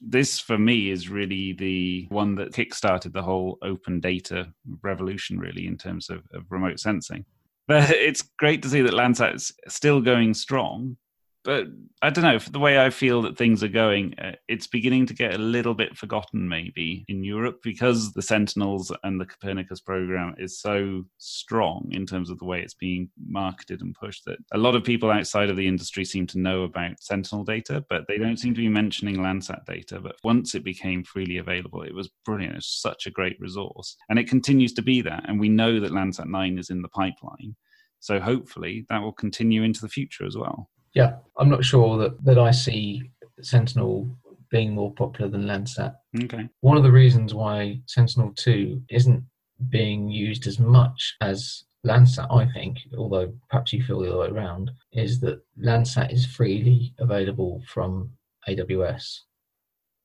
this 0.00 0.38
for 0.40 0.58
me 0.58 0.90
is 0.90 1.08
really 1.08 1.52
the 1.52 2.06
one 2.10 2.34
that 2.34 2.52
kickstarted 2.52 3.12
the 3.12 3.22
whole 3.22 3.58
open 3.62 4.00
data 4.00 4.52
revolution, 4.82 5.38
really, 5.38 5.66
in 5.66 5.76
terms 5.76 6.10
of, 6.10 6.18
of 6.32 6.44
remote 6.50 6.78
sensing. 6.78 7.24
But 7.66 7.90
it's 7.90 8.22
great 8.38 8.62
to 8.62 8.68
see 8.68 8.82
that 8.82 8.92
Landsat 8.92 9.34
is 9.34 9.52
still 9.68 10.00
going 10.00 10.34
strong. 10.34 10.96
But 11.44 11.66
I 12.00 12.08
don't 12.08 12.24
know, 12.24 12.38
the 12.38 12.58
way 12.58 12.82
I 12.82 12.88
feel 12.88 13.20
that 13.22 13.36
things 13.36 13.62
are 13.62 13.68
going, 13.68 14.14
uh, 14.18 14.32
it's 14.48 14.66
beginning 14.66 15.04
to 15.06 15.14
get 15.14 15.34
a 15.34 15.38
little 15.38 15.74
bit 15.74 15.96
forgotten 15.96 16.48
maybe 16.48 17.04
in 17.06 17.22
Europe 17.22 17.60
because 17.62 18.14
the 18.14 18.22
Sentinels 18.22 18.90
and 19.02 19.20
the 19.20 19.26
Copernicus 19.26 19.80
program 19.80 20.34
is 20.38 20.58
so 20.58 21.04
strong 21.18 21.86
in 21.90 22.06
terms 22.06 22.30
of 22.30 22.38
the 22.38 22.46
way 22.46 22.60
it's 22.60 22.74
being 22.74 23.10
marketed 23.28 23.82
and 23.82 23.94
pushed 23.94 24.24
that 24.24 24.38
a 24.54 24.58
lot 24.58 24.74
of 24.74 24.84
people 24.84 25.10
outside 25.10 25.50
of 25.50 25.56
the 25.56 25.68
industry 25.68 26.02
seem 26.04 26.26
to 26.28 26.38
know 26.38 26.62
about 26.62 27.02
Sentinel 27.02 27.44
data, 27.44 27.84
but 27.90 28.04
they 28.08 28.16
don't 28.16 28.38
seem 28.38 28.54
to 28.54 28.60
be 28.62 28.68
mentioning 28.68 29.16
Landsat 29.16 29.66
data. 29.66 30.00
But 30.00 30.16
once 30.24 30.54
it 30.54 30.64
became 30.64 31.04
freely 31.04 31.36
available, 31.36 31.82
it 31.82 31.94
was 31.94 32.10
brilliant. 32.24 32.56
It's 32.56 32.80
such 32.80 33.06
a 33.06 33.10
great 33.10 33.36
resource. 33.38 33.96
And 34.08 34.18
it 34.18 34.28
continues 34.30 34.72
to 34.74 34.82
be 34.82 35.02
that. 35.02 35.28
And 35.28 35.38
we 35.38 35.50
know 35.50 35.78
that 35.78 35.92
Landsat 35.92 36.26
9 36.26 36.58
is 36.58 36.70
in 36.70 36.80
the 36.80 36.88
pipeline. 36.88 37.54
So 38.00 38.18
hopefully 38.18 38.86
that 38.88 39.02
will 39.02 39.12
continue 39.12 39.62
into 39.62 39.80
the 39.80 39.88
future 39.88 40.26
as 40.26 40.36
well. 40.36 40.70
Yeah, 40.94 41.16
I'm 41.38 41.50
not 41.50 41.64
sure 41.64 41.98
that, 41.98 42.24
that 42.24 42.38
I 42.38 42.50
see 42.50 43.10
Sentinel 43.42 44.16
being 44.50 44.74
more 44.74 44.92
popular 44.94 45.28
than 45.30 45.44
Landsat. 45.46 45.94
Okay. 46.22 46.48
One 46.60 46.76
of 46.76 46.82
the 46.84 46.92
reasons 46.92 47.34
why 47.34 47.80
Sentinel 47.86 48.32
2 48.36 48.82
isn't 48.90 49.24
being 49.68 50.08
used 50.08 50.46
as 50.46 50.58
much 50.60 51.14
as 51.20 51.64
Landsat, 51.84 52.26
I 52.32 52.50
think, 52.52 52.78
although 52.96 53.32
perhaps 53.50 53.72
you 53.72 53.82
feel 53.82 54.00
the 54.00 54.08
other 54.08 54.18
way 54.20 54.28
around, 54.28 54.70
is 54.92 55.20
that 55.20 55.40
Landsat 55.60 56.12
is 56.12 56.24
freely 56.26 56.94
available 56.98 57.62
from 57.68 58.10
AWS, 58.48 59.18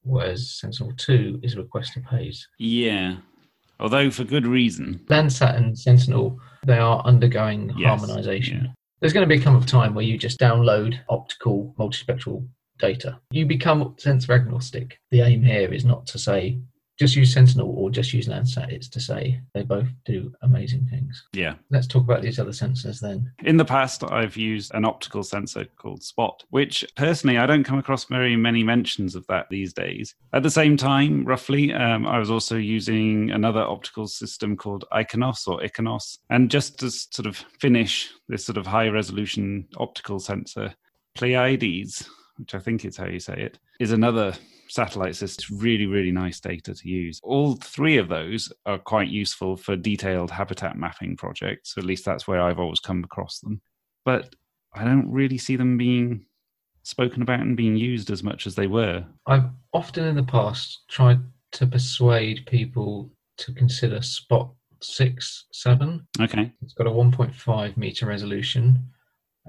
whereas 0.04 0.58
Sentinel 0.60 0.94
2 0.98 1.40
is 1.44 1.56
request 1.56 1.94
to 1.94 2.02
pays. 2.02 2.48
Yeah. 2.58 3.18
Although 3.80 4.10
for 4.12 4.24
good 4.26 4.46
reason. 4.46 5.00
Landsat 5.10 5.56
and 5.56 5.78
Sentinel, 5.78 6.38
they 6.66 6.78
are 6.80 7.02
undergoing 7.06 7.72
Yes, 7.78 8.00
harmonization. 8.00 8.66
yeah. 8.66 8.72
There's 9.00 9.14
going 9.14 9.28
to 9.28 9.36
become 9.36 9.56
a 9.56 9.66
time 9.66 9.94
where 9.94 10.04
you 10.04 10.18
just 10.18 10.40
download 10.40 11.00
optical 11.08 11.74
multispectral 11.80 12.46
data. 12.80 13.20
You 13.32 13.46
become 13.46 13.96
sensor 13.98 14.34
agnostic. 14.34 15.00
The 15.12 15.22
aim 15.22 15.42
here 15.42 15.74
is 15.74 15.86
not 15.86 16.06
to 16.08 16.20
say 16.20 16.60
just 17.00 17.16
use 17.16 17.34
Sentinel 17.34 17.74
or 17.78 17.90
just 17.90 18.14
use 18.14 18.28
Landsat. 18.28 18.72
It's 18.72 18.90
to 18.90 19.00
say 19.00 19.40
they 19.54 19.64
both 19.64 19.88
do 20.06 20.34
amazing 20.42 20.86
things. 20.88 21.24
Yeah. 21.34 21.56
Let's 21.72 21.88
talk 21.88 22.04
about 22.04 22.22
these 22.22 22.40
other 22.40 22.52
sensors 22.52 23.00
then. 23.00 23.32
In 23.44 23.56
the 23.56 23.66
past, 23.66 24.04
I've 24.04 24.36
used 24.36 24.74
an 24.74 24.84
optical 24.84 25.24
sensor 25.24 25.66
called 25.78 26.04
Spot, 26.04 26.44
which 26.50 26.86
personally 26.96 27.38
I 27.38 27.46
don't 27.46 27.64
come 27.64 27.80
across 27.80 28.04
very 28.04 28.36
many 28.36 28.64
mentions 28.64 29.16
of 29.16 29.26
that 29.28 29.48
these 29.50 29.72
days. 29.72 30.14
At 30.34 30.44
the 30.44 30.50
same 30.50 30.76
time, 30.76 31.24
roughly, 31.24 31.74
um, 31.74 32.06
I 32.06 32.20
was 32.20 32.30
also 32.30 32.58
using 32.58 33.32
another 33.32 33.62
optical 33.62 34.08
system 34.08 34.58
called 34.58 34.84
Ikonos 34.92 35.48
or 35.48 35.62
Ikonos. 35.62 36.18
And 36.30 36.52
just 36.52 36.80
to 36.80 36.92
sort 36.92 37.28
of 37.28 37.38
finish 37.60 38.10
this 38.28 38.46
sort 38.46 38.58
of 38.58 38.68
high 38.68 38.90
resolution 38.90 39.68
optical 39.78 40.20
sensor, 40.20 40.74
Pleiades, 41.16 42.10
which 42.40 42.56
I 42.56 42.60
think 42.60 42.86
is 42.86 42.98
how 42.98 43.06
you 43.06 43.20
say 43.20 43.36
it, 43.36 43.60
is 43.80 43.92
another 43.92 44.34
satellite 44.70 45.16
system. 45.16 45.58
Really, 45.58 45.86
really 45.86 46.12
nice 46.12 46.40
data 46.40 46.74
to 46.74 46.90
use. 46.90 47.20
All 47.24 47.56
three 47.56 47.98
of 47.98 48.08
those 48.08 48.52
are 48.66 48.78
quite 48.78 49.10
useful 49.10 49.58
for 49.58 49.76
detailed 49.76 50.32
habitat 50.32 50.78
mapping 50.78 51.18
projects. 51.18 51.76
At 51.78 51.84
least 51.84 52.06
that's 52.06 52.28
where 52.28 52.42
I've 52.42 52.60
always 52.60 52.80
come 52.80 53.04
across 53.04 53.40
them. 53.40 53.62
But 54.06 54.34
I 54.74 54.84
don't 54.84 55.12
really 55.12 55.38
see 55.38 55.56
them 55.56 55.78
being 55.78 56.26
spoken 56.84 57.22
about 57.22 57.42
and 57.42 57.58
being 57.58 57.76
used 57.76 58.10
as 58.10 58.24
much 58.24 58.48
as 58.48 58.56
they 58.56 58.68
were. 58.68 59.06
I've 59.28 59.50
often 59.74 60.06
in 60.06 60.16
the 60.16 60.24
past 60.24 60.84
tried 60.88 61.20
to 61.52 61.68
persuade 61.68 62.46
people 62.46 63.12
to 63.38 63.54
consider 63.54 64.02
Spot 64.02 64.52
Six 64.82 65.46
Seven. 65.52 66.08
Okay. 66.22 66.52
It's 66.62 66.74
got 66.74 66.88
a 66.88 66.92
1.5 66.92 67.78
meter 67.78 68.06
resolution, 68.06 68.80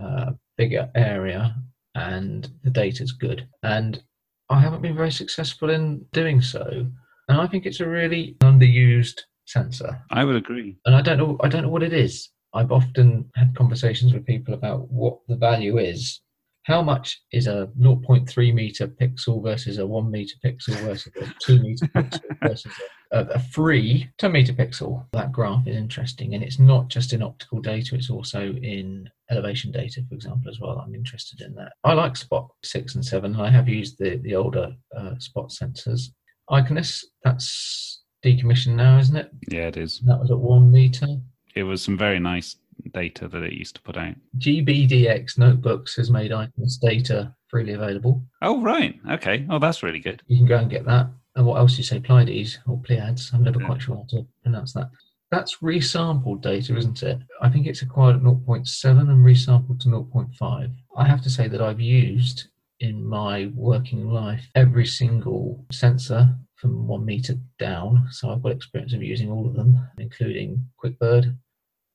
uh, 0.03 0.33
bigger 0.57 0.90
area, 0.94 1.55
and 1.94 2.48
the 2.62 2.70
data 2.70 3.03
is 3.03 3.12
good. 3.12 3.46
And 3.62 4.03
I 4.48 4.61
haven't 4.61 4.83
been 4.83 4.96
very 4.96 5.12
successful 5.12 5.70
in 5.70 6.05
doing 6.12 6.40
so. 6.40 6.87
And 7.29 7.40
I 7.40 7.46
think 7.46 7.66
it's 7.66 7.81
a 7.81 7.88
really 7.88 8.37
underused 8.40 9.20
sensor. 9.46 10.00
I 10.11 10.24
would 10.24 10.37
agree. 10.37 10.76
And 10.87 10.94
I 10.94 11.03
don't 11.03 11.18
know 11.18 11.38
I 11.42 11.48
don't 11.48 11.62
know 11.62 11.68
what 11.68 11.83
it 11.83 11.92
is. 11.92 12.31
I've 12.53 12.72
often 12.72 13.31
had 13.37 13.55
conversations 13.55 14.12
with 14.12 14.26
people 14.26 14.55
about 14.55 14.90
what 14.90 15.18
the 15.29 15.37
value 15.37 15.79
is. 15.79 16.20
How 16.64 16.83
much 16.83 17.20
is 17.33 17.46
a 17.46 17.68
0.3 17.81 18.55
meter 18.55 18.87
pixel 18.87 19.42
versus 19.42 19.79
a 19.79 19.87
1 19.87 20.11
meter 20.11 20.35
pixel 20.44 20.75
versus 20.81 21.12
a 21.20 21.33
2 21.40 21.61
meter 21.61 21.87
pixel 21.96 22.20
versus 22.42 22.73
a, 23.12 23.20
a 23.27 23.38
free 23.38 24.09
10 24.18 24.33
meter 24.33 24.53
pixel? 24.53 25.07
That 25.12 25.33
graph 25.33 25.66
is 25.66 25.77
interesting. 25.77 26.35
And 26.35 26.44
it's 26.44 26.59
not 26.59 26.88
just 26.88 27.12
in 27.12 27.23
optical 27.23 27.61
data, 27.61 27.94
it's 27.94 28.11
also 28.11 28.53
in 28.62 29.09
elevation 29.31 29.73
data, 29.73 30.03
for 30.09 30.14
example, 30.14 30.51
as 30.51 30.61
well. 30.61 30.79
I'm 30.79 30.94
interested 30.94 31.40
in 31.40 31.55
that. 31.55 31.73
I 31.85 31.94
like 31.94 32.16
Spot 32.16 32.49
6 32.62 32.94
and 32.96 33.05
7, 33.05 33.33
and 33.33 33.42
I 33.42 33.51
have 33.51 33.68
used 33.68 33.96
the, 33.99 34.16
the 34.18 34.35
older 34.35 34.75
uh, 34.96 35.18
Spot 35.18 35.49
sensors. 35.49 36.11
Ikonos, 36.51 37.05
that's 37.25 38.03
decommissioned 38.25 38.75
now, 38.75 38.99
isn't 38.99 39.16
it? 39.16 39.31
Yeah, 39.49 39.68
it 39.68 39.77
is. 39.77 40.01
That 40.07 40.20
was 40.20 40.31
at 40.31 40.38
1 40.38 40.70
meter 40.70 41.07
it 41.55 41.62
was 41.64 41.83
some 41.83 41.96
very 41.96 42.18
nice 42.18 42.57
data 42.93 43.29
that 43.29 43.43
it 43.43 43.53
used 43.53 43.75
to 43.77 43.83
put 43.83 43.97
out. 43.97 44.14
GBDX 44.38 45.38
Notebooks 45.38 45.97
has 45.97 46.11
made 46.11 46.31
Ikonos 46.31 46.81
data 46.81 47.35
freely 47.49 47.73
available. 47.73 48.23
Oh, 48.43 48.62
right. 48.62 48.99
Okay. 49.11 49.47
Oh, 49.51 49.59
that's 49.59 49.83
really 49.83 49.99
good. 50.01 50.23
You 50.27 50.37
can 50.38 50.47
go 50.47 50.59
and 50.59 50.71
get 50.71 50.85
that. 50.87 51.09
And 51.37 51.47
what 51.47 51.59
else 51.59 51.73
do 51.73 51.79
you 51.79 51.85
say? 51.85 52.01
Pleiades 52.01 52.59
or 52.66 52.81
Pleiades? 52.83 53.31
I'm 53.33 53.43
never 53.45 53.61
Yeah. 53.61 53.66
quite 53.66 53.83
sure 53.83 53.97
how 53.97 54.07
to 54.11 54.27
pronounce 54.43 54.73
that. 54.75 54.90
That's 55.31 55.59
resampled 55.59 56.43
data, 56.43 56.77
isn't 56.77 57.03
it? 57.05 57.21
I 57.40 57.49
think 57.49 57.66
it's 57.66 57.83
acquired 57.83 58.16
at 58.16 58.23
0.7 58.23 59.09
and 59.11 59.25
resampled 59.25 59.79
to 59.81 59.88
0.5. 59.88 60.71
I 60.97 61.07
have 61.07 61.23
to 61.23 61.31
say 61.31 61.47
that 61.47 61.61
I've 61.62 61.81
used 61.81 62.49
in 62.81 63.05
my 63.07 63.47
working 63.55 64.09
life 64.09 64.49
every 64.57 64.87
single 64.87 65.64
sensor 65.71 66.35
from 66.57 66.88
one 66.88 67.05
meter 67.05 67.35
down. 67.59 68.09
So 68.11 68.31
I've 68.31 68.43
got 68.43 68.53
experience 68.53 68.93
of 68.93 69.03
using 69.03 69.31
all 69.31 69.47
of 69.47 69.55
them, 69.55 69.79
including 69.99 70.66
QuickBird, 70.83 71.37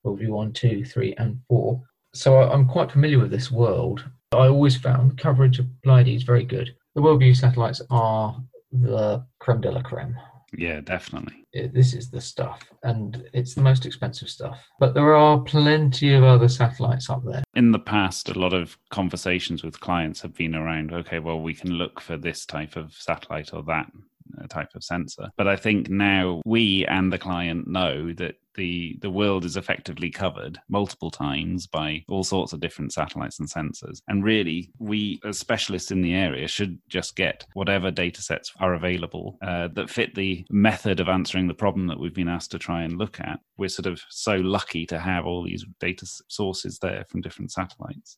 WorldView 0.06 0.30
1, 0.30 0.54
2, 0.54 0.86
3, 0.86 1.16
and 1.18 1.40
4. 1.50 1.82
So 2.14 2.38
I- 2.38 2.54
I'm 2.54 2.68
quite 2.68 2.92
familiar 2.92 3.20
with 3.20 3.32
this 3.32 3.52
world. 3.52 4.06
I 4.32 4.48
always 4.48 4.78
found 4.78 5.18
coverage 5.18 5.60
of 5.60 5.68
Pleiades 5.84 6.24
very 6.24 6.46
good. 6.46 6.76
The 6.96 7.02
WorldView 7.02 7.36
satellites 7.36 7.82
are 7.90 8.42
the 8.72 9.26
creme 9.40 9.62
de 9.62 9.72
la 9.72 9.82
creme. 9.82 10.16
Yeah, 10.58 10.80
definitely. 10.82 11.44
It- 11.52 11.74
This 11.74 11.94
is 11.94 12.10
the 12.10 12.22
stuff, 12.22 12.70
and 12.84 13.28
it's 13.34 13.56
the 13.56 13.62
most 13.62 13.86
expensive 13.86 14.30
stuff. 14.30 14.66
But 14.80 14.94
there 14.94 15.14
are 15.16 15.40
plenty 15.40 16.14
of 16.14 16.24
other 16.24 16.48
satellites 16.48 17.10
up 17.10 17.24
there. 17.26 17.44
In 17.56 17.72
the 17.72 17.80
past, 17.80 18.30
a 18.30 18.40
lot 18.40 18.54
of 18.54 18.78
conversations 18.90 19.64
with 19.64 19.80
clients 19.80 20.22
have 20.22 20.36
been 20.36 20.56
around, 20.56 20.94
okay, 20.94 21.20
well, 21.20 21.42
we 21.42 21.54
can 21.54 21.72
look 21.72 22.00
for 22.00 22.16
this 22.18 22.46
type 22.46 22.76
of 22.76 22.94
satellite 22.94 23.54
or 23.54 23.64
that 23.64 23.92
type 24.50 24.70
of 24.76 24.84
sensor. 24.84 25.30
But 25.38 25.48
I 25.48 25.56
think 25.56 25.90
now 25.90 26.42
we 26.46 26.86
and 26.86 27.12
the 27.12 27.18
client 27.18 27.68
know 27.68 28.14
that 28.14 28.36
the 28.56 28.98
the 29.02 29.10
world 29.10 29.46
is 29.46 29.58
effectively 29.58 30.10
covered 30.10 30.60
multiple 30.70 31.12
times 31.12 31.68
by 31.68 32.04
all 32.08 32.24
sorts 32.24 32.54
of 32.54 32.60
different 32.60 32.94
satellites 32.94 33.40
and 33.40 33.50
sensors. 33.50 34.02
And 34.08 34.24
really, 34.24 34.72
we 34.80 35.20
as 35.24 35.38
specialists 35.38 35.92
in 35.92 36.02
the 36.02 36.14
area 36.14 36.48
should 36.48 36.80
just 36.88 37.16
get 37.16 37.46
whatever 37.54 37.92
data 37.92 38.22
sets 38.22 38.52
are 38.60 38.74
available 38.74 39.38
uh, 39.42 39.68
that 39.74 39.90
fit 39.90 40.16
the 40.16 40.46
method 40.50 41.00
of 41.00 41.10
answering 41.10 41.48
the 41.48 41.54
problem 41.54 41.88
that 41.88 42.00
we've 42.00 42.14
been 42.14 42.30
asked 42.30 42.52
to 42.52 42.60
try 42.60 42.84
and 42.84 42.98
look 42.98 43.20
at. 43.20 43.40
We're 43.58 43.70
sort 43.70 43.88
of 43.88 44.02
so 44.10 44.36
lucky 44.36 44.86
to 44.88 45.00
have 45.00 45.26
all 45.26 45.44
these 45.44 45.66
data 45.80 46.06
sources 46.28 46.80
there 46.80 47.06
from 47.10 47.22
different 47.22 47.52
satellites. 47.52 48.18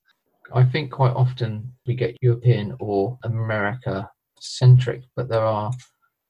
I 0.53 0.63
think 0.63 0.91
quite 0.91 1.13
often 1.13 1.73
we 1.85 1.95
get 1.95 2.17
European 2.21 2.75
or 2.79 3.17
America 3.23 4.09
centric, 4.39 5.03
but 5.15 5.27
there 5.27 5.43
are 5.43 5.71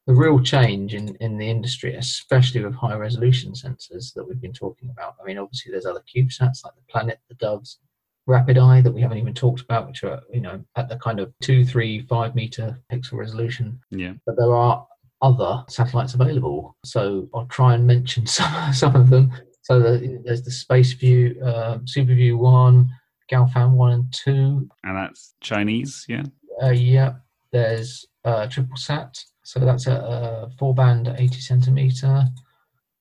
the 0.08 0.16
real 0.16 0.40
change 0.40 0.94
in, 0.94 1.16
in 1.18 1.38
the 1.38 1.50
industry, 1.50 1.94
especially 1.96 2.64
with 2.64 2.74
high 2.74 2.96
resolution 2.96 3.52
sensors 3.52 4.14
that 4.14 4.26
we've 4.26 4.42
been 4.42 4.54
talking 4.54 4.90
about. 4.90 5.16
I 5.22 5.26
mean, 5.26 5.38
obviously, 5.38 5.72
there's 5.72 5.86
other 5.86 6.04
CubeSats 6.16 6.64
like 6.64 6.74
the 6.76 6.82
Planet, 6.90 7.20
the 7.28 7.36
Doves, 7.36 7.80
Rapid 8.26 8.58
Eye 8.58 8.82
that 8.82 8.92
we 8.92 9.02
haven't 9.02 9.18
even 9.18 9.34
talked 9.34 9.62
about, 9.62 9.88
which 9.88 10.04
are 10.04 10.22
you 10.34 10.42
know 10.42 10.62
at 10.76 10.90
the 10.90 10.98
kind 10.98 11.20
of 11.20 11.32
two, 11.42 11.66
three, 11.66 12.02
five 12.02 12.36
meter 12.36 12.78
pixel 12.92 13.14
resolution. 13.14 13.80
Yeah. 13.92 14.14
But 14.26 14.38
there 14.38 14.56
are 14.56 14.88
other 15.22 15.64
satellites 15.70 16.14
available, 16.14 16.76
so 16.86 17.30
I'll 17.34 17.46
try 17.46 17.74
and 17.76 17.86
mention 17.86 18.26
some 18.28 18.74
some 18.74 18.96
of 18.96 19.10
them. 19.10 19.32
So 19.62 19.80
the, 19.82 20.22
there's 20.24 20.44
the 20.44 20.52
Space 20.52 20.94
View, 20.94 21.42
uh, 21.44 21.80
SuperView 21.80 22.38
One, 22.38 22.90
Gaofen 23.30 23.72
One 23.72 23.92
and 23.92 24.14
Two, 24.14 24.70
And 24.86 24.96
that's 24.96 25.34
Chinese, 25.42 26.06
yeah. 26.08 26.24
uh, 26.64 26.70
yeah, 26.70 27.16
there's 27.52 28.06
uh, 28.24 28.48
TripleSat, 28.48 29.18
so 29.48 29.62
that's 29.62 29.88
a, 29.88 29.94
a 29.94 30.50
four 30.60 30.76
band 30.76 31.08
80 31.08 31.40
centimeter. 31.40 32.26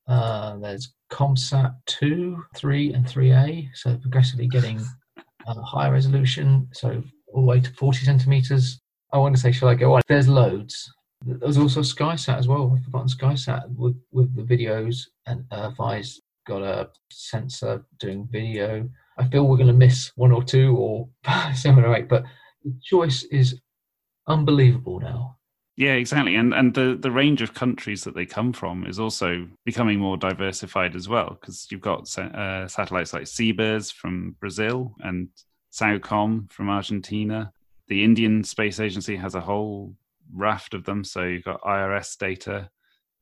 Uh, 0.07 0.57
there's 0.59 0.95
KOMPSAT 1.11 1.75
2, 1.87 2.41
3, 2.55 2.93
and 2.93 3.05
3A, 3.05 3.71
so 3.75 3.97
progressively 3.97 4.47
getting 4.47 4.81
uh, 5.49 5.61
higher 5.63 5.91
resolution, 5.91 6.69
so 6.73 7.03
all 7.33 7.41
the 7.41 7.49
way 7.49 7.59
to 7.59 7.73
40 7.73 8.05
centimeters. 8.05 8.79
I 9.13 9.19
want 9.19 9.35
to 9.35 9.41
say, 9.41 9.51
shall 9.51 9.71
I 9.71 9.75
go 9.75 9.95
on? 9.95 10.03
There's 10.07 10.29
loads. 10.29 10.89
There's 11.25 11.59
also 11.59 11.81
SkySat 11.81 12.39
as 12.39 12.47
well. 12.47 12.73
I've 12.73 12.85
forgotten 12.85 13.09
SkySat 13.09 13.75
with, 13.75 14.01
with 14.13 14.37
the 14.37 14.43
videos, 14.43 15.01
and 15.27 15.47
Vi's 15.77 16.21
got 16.47 16.63
a 16.63 16.91
sensor 17.11 17.85
doing 17.99 18.29
video. 18.31 18.89
I 19.19 19.27
feel 19.27 19.49
we're 19.49 19.57
going 19.57 19.67
to 19.67 19.73
miss 19.73 20.13
one 20.15 20.31
or 20.31 20.45
two 20.45 20.77
or 20.77 21.09
seven 21.57 21.83
or 21.85 21.97
eight, 21.97 22.09
but 22.09 22.23
the 22.63 22.73
choice 22.85 23.25
is 23.33 23.61
unbelievable 24.29 25.01
now. 25.01 25.36
Yeah, 25.77 25.93
exactly. 25.93 26.37
And 26.37 26.55
and 26.55 26.73
the, 26.73 26.97
the 26.99 27.11
range 27.11 27.43
of 27.43 27.53
countries 27.53 28.03
that 28.05 28.15
they 28.15 28.25
come 28.25 28.53
from 28.53 28.87
is 28.87 28.99
also 28.99 29.47
becoming 29.65 29.99
more 29.99 30.17
diversified 30.17 30.97
as 30.97 31.09
well 31.09 31.37
because 31.39 31.67
you've 31.71 31.83
got 31.83 32.19
uh, 32.19 32.67
satellites 32.67 33.13
like 33.13 33.25
CBERS 33.25 33.93
from 33.93 34.37
Brazil 34.41 34.95
and 35.01 35.29
SAOCOM 35.73 36.51
from 36.51 36.71
Argentina. 36.71 37.53
The 37.89 38.03
Indian 38.03 38.43
Space 38.43 38.81
Agency 38.81 39.17
has 39.17 39.35
a 39.35 39.41
whole 39.41 39.95
raft 40.33 40.75
of 40.75 40.85
them. 40.85 41.05
So 41.05 41.23
you've 41.23 41.45
got 41.45 41.61
IRS 41.61 42.17
data, 42.17 42.71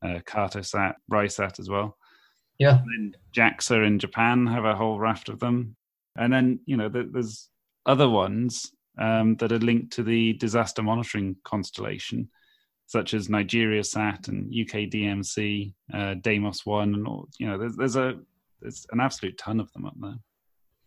uh, 0.03 0.19
Cartosat, 0.25 0.93
RISAT 1.11 1.59
as 1.59 1.69
well. 1.69 1.97
Yeah, 2.57 2.79
And 2.79 3.13
then 3.13 3.15
JAXA 3.35 3.85
in 3.85 3.99
Japan 3.99 4.47
have 4.47 4.65
a 4.65 4.75
whole 4.75 4.97
raft 4.97 5.27
of 5.27 5.39
them. 5.39 5.75
And 6.17 6.31
then, 6.31 6.59
you 6.65 6.77
know, 6.77 6.89
there's 6.89 7.49
other 7.85 8.07
ones 8.07 8.71
um, 8.97 9.35
that 9.37 9.51
are 9.51 9.59
linked 9.59 9.91
to 9.93 10.03
the 10.03 10.33
disaster 10.33 10.81
monitoring 10.81 11.35
constellation, 11.43 12.29
such 12.87 13.13
as 13.13 13.29
Nigeria 13.29 13.83
Sat 13.83 14.27
and 14.27 14.47
UK 14.47 14.89
DMC, 14.89 15.73
uh, 15.93 16.15
Deimos 16.15 16.65
One, 16.65 16.93
and 16.93 17.07
all, 17.07 17.27
you 17.39 17.47
know, 17.47 17.57
there's, 17.57 17.75
there's 17.75 17.95
a 17.95 18.15
there's 18.61 18.85
an 18.91 18.99
absolute 18.99 19.37
ton 19.37 19.59
of 19.59 19.71
them 19.73 19.85
up 19.85 19.95
there. 19.99 20.15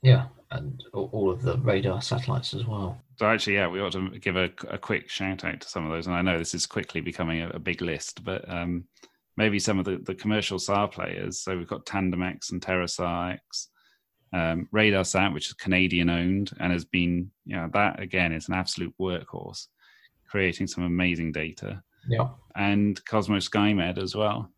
yeah, 0.03 0.27
and 0.51 0.83
all 0.93 1.31
of 1.31 1.43
the 1.43 1.59
radar 1.59 2.01
satellites 2.01 2.55
as 2.55 2.67
well. 2.67 3.01
So 3.19 3.27
actually, 3.27 3.55
yeah, 3.55 3.69
we 3.69 3.81
ought 3.81 3.93
to 3.93 4.11
give 4.19 4.37
a, 4.37 4.51
a 4.69 4.79
quick 4.79 5.11
shout 5.11 5.45
out 5.45 5.61
to 5.61 5.69
some 5.69 5.85
of 5.85 5.93
those. 5.93 6.07
And 6.07 6.17
I 6.17 6.23
know 6.23 6.39
this 6.39 6.55
is 6.55 6.67
quickly 6.67 7.01
becoming 7.01 7.43
a, 7.43 7.51
a 7.51 7.59
big 7.59 7.83
list, 7.83 8.25
but 8.25 8.49
um, 8.49 8.85
maybe 9.37 9.59
some 9.59 9.79
of 9.79 9.85
the, 9.85 9.99
the 10.05 10.15
commercial 10.15 10.59
SAR 10.59 10.89
players. 10.89 11.41
So 11.41 11.57
we've 11.57 11.69
got 11.69 11.87
TandemX 11.87 12.53
and 12.53 12.61
TerraSAR 12.61 13.35
X, 13.35 13.69
um, 14.33 14.69
RadarSat, 14.75 15.35
which 15.35 15.49
is 15.49 15.55
Canadian 15.55 16.11
owned 16.11 16.53
and 16.61 16.73
has 16.73 16.85
been, 16.85 17.31
you 17.45 17.57
know, 17.57 17.69
that 17.73 18.01
again 18.01 18.33
is 18.33 18.49
an 18.49 18.55
absolute 18.55 18.95
workhorse, 19.01 19.67
creating 20.29 20.67
some 20.67 20.85
amazing 20.85 21.33
data. 21.33 21.83
Yeah. 22.09 22.29
And 22.57 23.03
Cosmos 23.07 23.49
SkyMed 23.49 23.99
as 24.03 24.15
well. 24.15 24.51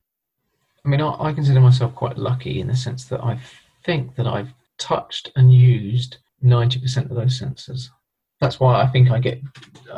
I 0.84 0.88
mean, 0.88 1.00
I, 1.00 1.14
I 1.20 1.32
consider 1.32 1.60
myself 1.60 1.94
quite 1.94 2.16
lucky 2.18 2.60
in 2.60 2.66
the 2.66 2.76
sense 2.76 3.04
that 3.06 3.22
I 3.22 3.38
think 3.84 4.14
that 4.16 4.26
I've 4.26 4.52
touched 4.78 5.30
and 5.36 5.52
used 5.52 6.16
90% 6.42 7.10
of 7.10 7.16
those 7.16 7.38
sensors. 7.40 7.88
That's 8.40 8.58
why 8.58 8.80
I 8.80 8.86
think 8.86 9.10
I 9.10 9.18
get 9.18 9.42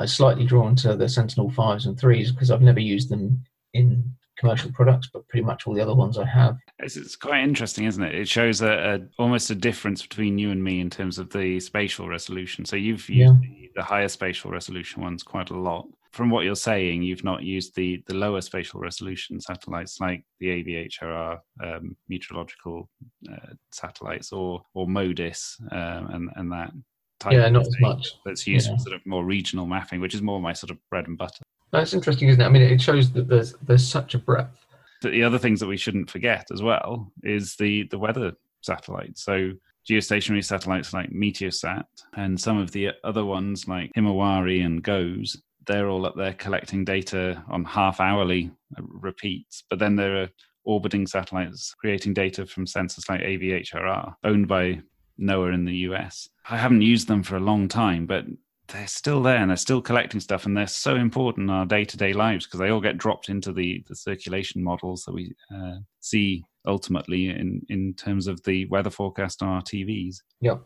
slightly 0.06 0.44
drawn 0.44 0.74
to 0.76 0.96
the 0.96 1.08
Sentinel 1.08 1.50
5s 1.50 1.86
and 1.86 1.96
3s 1.96 2.32
because 2.32 2.50
I've 2.50 2.62
never 2.62 2.80
used 2.80 3.08
them 3.08 3.44
in 3.74 4.02
commercial 4.36 4.72
products, 4.72 5.08
but 5.12 5.28
pretty 5.28 5.44
much 5.44 5.64
all 5.68 5.74
the 5.74 5.80
other 5.80 5.94
ones 5.94 6.18
I 6.18 6.24
have. 6.26 6.58
It's, 6.80 6.96
it's 6.96 7.14
quite 7.14 7.44
interesting, 7.44 7.84
isn't 7.84 8.02
it? 8.02 8.16
It 8.16 8.26
shows 8.28 8.60
a, 8.60 8.72
a 8.72 9.22
almost 9.22 9.50
a 9.50 9.54
difference 9.54 10.02
between 10.02 10.38
you 10.38 10.50
and 10.50 10.62
me 10.64 10.80
in 10.80 10.90
terms 10.90 11.18
of 11.20 11.30
the 11.30 11.60
spatial 11.60 12.08
resolution. 12.08 12.64
So 12.64 12.74
you've 12.74 13.08
used 13.08 13.20
Yeah. 13.20 13.36
the, 13.40 13.70
the 13.76 13.82
higher 13.84 14.08
spatial 14.08 14.50
resolution 14.50 15.00
ones 15.00 15.22
quite 15.22 15.50
a 15.50 15.56
lot. 15.56 15.86
From 16.12 16.28
what 16.28 16.44
you're 16.44 16.54
saying, 16.54 17.02
you've 17.02 17.24
not 17.24 17.42
used 17.42 17.74
the 17.74 18.02
the 18.06 18.14
lower 18.14 18.40
spatial 18.42 18.80
resolution 18.80 19.40
satellites 19.40 19.98
like 20.00 20.24
the 20.40 20.48
AVHRR 20.48 21.38
um, 21.64 21.96
meteorological 22.08 22.88
uh, 23.32 23.54
satellites 23.72 24.30
or 24.32 24.62
or 24.74 24.86
MODIS 24.86 25.56
um, 25.72 26.10
and 26.10 26.30
and 26.36 26.52
that 26.52 26.70
type 27.18 27.32
Yeah, 27.32 27.46
of 27.46 27.52
not 27.52 27.66
as 27.66 27.76
much. 27.80 28.08
that's 28.26 28.46
used 28.46 28.68
Yeah. 28.68 28.76
for 28.76 28.82
sort 28.82 28.94
of 28.96 29.06
more 29.06 29.24
regional 29.24 29.66
mapping, 29.66 30.00
which 30.00 30.14
is 30.14 30.20
more 30.22 30.40
my 30.40 30.52
sort 30.52 30.70
of 30.70 30.78
bread 30.90 31.06
and 31.08 31.16
butter. 31.16 31.42
That's 31.70 31.94
interesting, 31.94 32.28
isn't 32.28 32.42
it? 32.42 32.44
I 32.44 32.48
mean, 32.50 32.62
it 32.62 32.80
shows 32.82 33.10
that 33.12 33.28
there's 33.28 33.54
there's 33.62 33.86
such 33.86 34.14
a 34.14 34.18
breadth. 34.18 34.66
The 35.00 35.22
other 35.24 35.38
things 35.38 35.60
that 35.60 35.66
we 35.66 35.78
shouldn't 35.78 36.10
forget 36.10 36.46
as 36.52 36.62
well 36.62 37.10
is 37.24 37.56
the 37.56 37.84
the 37.84 37.98
weather 37.98 38.32
satellites. 38.60 39.22
So 39.24 39.52
geostationary 39.88 40.44
satellites 40.44 40.92
like 40.92 41.10
Meteosat 41.10 41.84
and 42.14 42.38
some 42.38 42.58
of 42.58 42.70
the 42.70 42.90
other 43.02 43.24
ones 43.24 43.66
like 43.66 43.90
Himawari 43.96 44.64
and 44.64 44.80
GOES, 44.82 45.42
they're 45.66 45.88
all 45.88 46.06
up 46.06 46.14
there 46.16 46.34
collecting 46.34 46.84
data 46.84 47.42
on 47.48 47.64
half 47.64 48.00
hourly 48.00 48.50
repeats. 48.78 49.64
But 49.68 49.78
then 49.78 49.96
there 49.96 50.22
are 50.22 50.28
orbiting 50.64 51.06
satellites 51.06 51.74
creating 51.78 52.14
data 52.14 52.46
from 52.46 52.66
sensors 52.66 53.08
like 53.08 53.20
AVHRR, 53.20 54.14
owned 54.24 54.48
by 54.48 54.80
NOAA 55.20 55.54
in 55.54 55.64
the 55.64 55.76
US. 55.88 56.28
I 56.48 56.56
haven't 56.56 56.82
used 56.82 57.08
them 57.08 57.22
for 57.22 57.36
a 57.36 57.40
long 57.40 57.68
time, 57.68 58.06
but 58.06 58.24
they're 58.68 58.86
still 58.86 59.22
there 59.22 59.36
and 59.36 59.50
they're 59.50 59.56
still 59.56 59.82
collecting 59.82 60.20
stuff 60.20 60.46
and 60.46 60.56
they're 60.56 60.66
so 60.66 60.96
important 60.96 61.44
in 61.44 61.50
our 61.50 61.66
day-to-day 61.66 62.12
lives 62.12 62.46
because 62.46 62.60
they 62.60 62.70
all 62.70 62.80
get 62.80 62.96
dropped 62.96 63.28
into 63.28 63.52
the, 63.52 63.84
the 63.88 63.94
circulation 63.94 64.62
models 64.62 65.04
that 65.04 65.12
we 65.12 65.34
uh, 65.54 65.76
see 66.00 66.44
ultimately 66.66 67.28
in, 67.28 67.60
in 67.68 67.92
terms 67.94 68.26
of 68.26 68.42
the 68.44 68.64
weather 68.66 68.90
forecast 68.90 69.42
on 69.42 69.48
our 69.48 69.62
TVs. 69.62 70.16
Yep. 70.40 70.62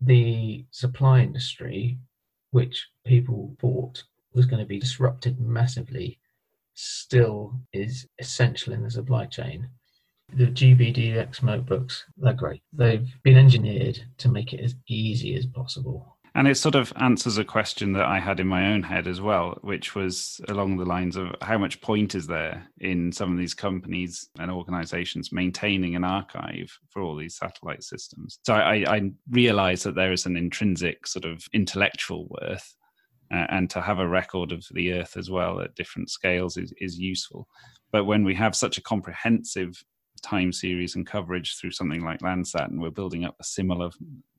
The 0.00 0.64
supply 0.70 1.20
industry, 1.20 1.98
which 2.50 2.86
people 3.04 3.54
thought 3.60 4.02
was 4.36 4.46
going 4.46 4.60
to 4.60 4.66
be 4.66 4.78
disrupted 4.78 5.40
massively, 5.40 6.20
still 6.74 7.58
is 7.72 8.06
essential 8.20 8.72
in 8.72 8.84
the 8.84 8.90
supply 8.90 9.26
chain. 9.26 9.68
The 10.34 10.46
GBDX 10.46 11.42
notebooks, 11.42 12.04
they're 12.16 12.32
great. 12.32 12.62
They've 12.72 13.08
been 13.22 13.36
engineered 13.36 14.00
to 14.18 14.28
make 14.28 14.52
it 14.52 14.60
as 14.60 14.74
easy 14.88 15.34
as 15.34 15.46
possible 15.46 16.16
and 16.36 16.46
it 16.46 16.58
sort 16.58 16.74
of 16.74 16.92
answers 16.96 17.38
a 17.38 17.44
question 17.44 17.94
that 17.94 18.04
I 18.04 18.20
had 18.20 18.40
in 18.40 18.46
my 18.46 18.70
own 18.70 18.82
head 18.82 19.08
as 19.08 19.22
well, 19.22 19.56
which 19.62 19.94
was 19.94 20.38
along 20.50 20.76
the 20.76 20.84
lines 20.84 21.16
of 21.16 21.34
how 21.40 21.56
much 21.56 21.80
point 21.80 22.14
is 22.14 22.26
there 22.26 22.68
in 22.78 23.10
some 23.10 23.32
of 23.32 23.38
these 23.38 23.54
companies 23.54 24.28
and 24.38 24.50
organizations 24.50 25.32
maintaining 25.32 25.96
an 25.96 26.04
archive 26.04 26.70
for 26.90 27.00
all 27.00 27.16
these 27.16 27.38
satellite 27.38 27.82
systems. 27.82 28.38
So 28.44 28.52
I, 28.52 28.84
I 28.86 29.10
realize 29.30 29.82
that 29.84 29.94
there 29.94 30.12
is 30.12 30.26
an 30.26 30.36
intrinsic 30.36 31.06
sort 31.06 31.24
of 31.24 31.42
intellectual 31.54 32.28
worth. 32.28 32.76
Uh, 33.32 33.46
and 33.48 33.68
to 33.70 33.80
have 33.80 33.98
a 33.98 34.08
record 34.08 34.52
of 34.52 34.64
the 34.72 34.92
Earth 34.92 35.16
as 35.16 35.30
well 35.30 35.60
at 35.60 35.74
different 35.74 36.10
scales 36.10 36.56
is, 36.56 36.72
is 36.80 36.98
useful. 36.98 37.48
But 37.90 38.04
when 38.04 38.24
we 38.24 38.34
have 38.34 38.54
such 38.54 38.78
a 38.78 38.82
comprehensive 38.82 39.82
time 40.22 40.52
series 40.52 40.96
and 40.96 41.06
coverage 41.06 41.56
through 41.56 41.72
something 41.72 42.04
like 42.04 42.20
Landsat, 42.20 42.68
and 42.68 42.80
we're 42.80 42.90
building 42.90 43.24
up 43.24 43.36
a 43.40 43.44
similar 43.44 43.90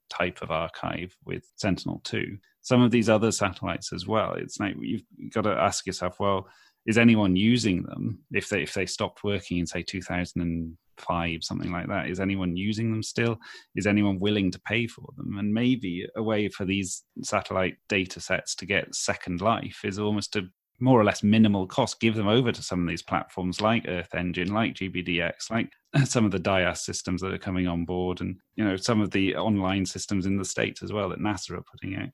type 0.10 0.42
of 0.42 0.52
archive 0.52 1.16
with 1.26 1.52
Sentinel 1.56 2.02
2. 2.04 2.38
Some 2.62 2.82
of 2.82 2.92
these 2.92 3.10
other 3.10 3.32
satellites 3.32 3.94
as 3.94 4.08
well. 4.08 4.34
It's 4.34 4.60
like 4.60 4.76
you've 4.80 5.04
got 5.32 5.42
to 5.42 5.52
ask 5.52 5.86
yourself, 5.86 6.20
well, 6.20 6.48
is 6.88 6.98
anyone 6.98 7.36
using 7.36 7.84
them? 7.84 8.20
If 8.32 8.50
they 8.50 8.64
if 8.64 8.74
they 8.74 8.86
stopped 8.86 9.24
working 9.24 9.58
in 9.58 9.68
say 9.68 9.84
2005 9.84 11.44
something 11.44 11.72
like 11.72 11.88
that 11.88 12.10
is 12.10 12.20
anyone 12.20 12.56
using 12.56 12.92
them 12.92 13.04
still? 13.04 13.38
Is 13.76 13.86
anyone 13.86 14.20
willing 14.20 14.50
to 14.52 14.62
pay 14.62 14.88
for 14.88 15.06
them? 15.18 15.38
And 15.38 15.54
maybe 15.54 16.08
a 16.16 16.24
way 16.24 16.48
for 16.48 16.66
these 16.66 17.04
satellite 17.24 17.78
data 17.90 18.20
sets 18.20 18.56
to 18.56 18.66
get 18.66 18.96
second 18.96 19.42
life 19.42 19.82
is 19.84 20.00
almost 20.00 20.34
to 20.34 20.48
more 20.80 21.00
or 21.00 21.04
less 21.04 21.24
minimal 21.24 21.66
cost, 21.66 22.00
give 22.00 22.16
them 22.16 22.28
over 22.28 22.52
to 22.52 22.62
some 22.62 22.82
of 22.82 22.88
these 22.88 23.02
platforms 23.02 23.62
like 23.62 23.86
Earth 23.88 24.14
Engine, 24.14 24.54
like 24.54 24.76
GBDX, 24.76 25.50
like 25.50 25.72
some 26.06 26.26
of 26.26 26.32
the 26.32 26.40
DIAS 26.40 26.86
systems 26.86 27.22
that 27.22 27.34
are 27.34 27.40
coming 27.40 27.68
on 27.68 27.86
board, 27.86 28.22
and 28.22 28.38
you 28.56 28.64
know 28.64 28.78
some 28.78 29.02
of 29.02 29.12
the 29.12 29.36
online 29.36 29.86
systems 29.86 30.26
in 30.26 30.38
the 30.38 30.46
states 30.46 30.84
as 30.84 30.94
well 30.94 31.10
that 31.10 31.20
NASA 31.20 31.52
are 31.58 31.64
putting 31.64 31.96
out, 31.96 32.10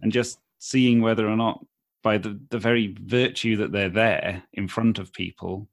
and 0.00 0.12
just 0.12 0.38
seeing 0.58 1.02
whether 1.02 1.28
or 1.28 1.36
not, 1.36 1.64
by 2.06 2.18
the 2.18 2.38
the 2.50 2.58
very 2.58 2.94
virtue 3.00 3.56
that 3.56 3.72
they're 3.72 3.90
there 3.90 4.40
in 4.52 4.68
front 4.68 5.00
of 5.00 5.12
people, 5.12 5.66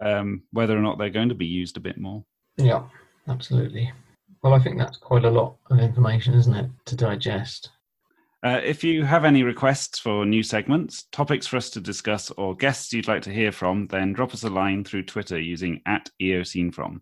um, 0.00 0.42
whether 0.50 0.76
or 0.76 0.80
not 0.80 0.98
they're 0.98 1.10
going 1.10 1.28
to 1.28 1.34
be 1.36 1.46
used 1.46 1.76
a 1.76 1.86
bit 1.88 1.96
more. 1.96 2.24
Yeah, 2.56 2.82
absolutely. 3.28 3.92
Well, 4.42 4.52
I 4.52 4.58
think 4.58 4.78
that's 4.78 4.96
quite 4.96 5.24
a 5.24 5.30
lot 5.30 5.54
of 5.70 5.78
information, 5.78 6.34
isn't 6.34 6.56
it, 6.56 6.68
to 6.86 6.96
digest? 6.96 7.70
Uh, 8.44 8.60
if 8.64 8.82
you 8.82 9.04
have 9.04 9.24
any 9.24 9.44
requests 9.44 10.00
for 10.00 10.26
new 10.26 10.42
segments, 10.42 11.04
topics 11.12 11.46
for 11.46 11.56
us 11.56 11.70
to 11.70 11.80
discuss, 11.80 12.32
or 12.32 12.56
guests 12.56 12.92
you'd 12.92 13.06
like 13.06 13.22
to 13.22 13.32
hear 13.32 13.52
from, 13.52 13.86
then 13.86 14.12
drop 14.12 14.34
us 14.34 14.42
a 14.42 14.50
line 14.50 14.82
through 14.82 15.04
Twitter 15.04 15.38
using 15.38 15.80
at 15.86 16.10
EOSceneFrom. 16.20 17.00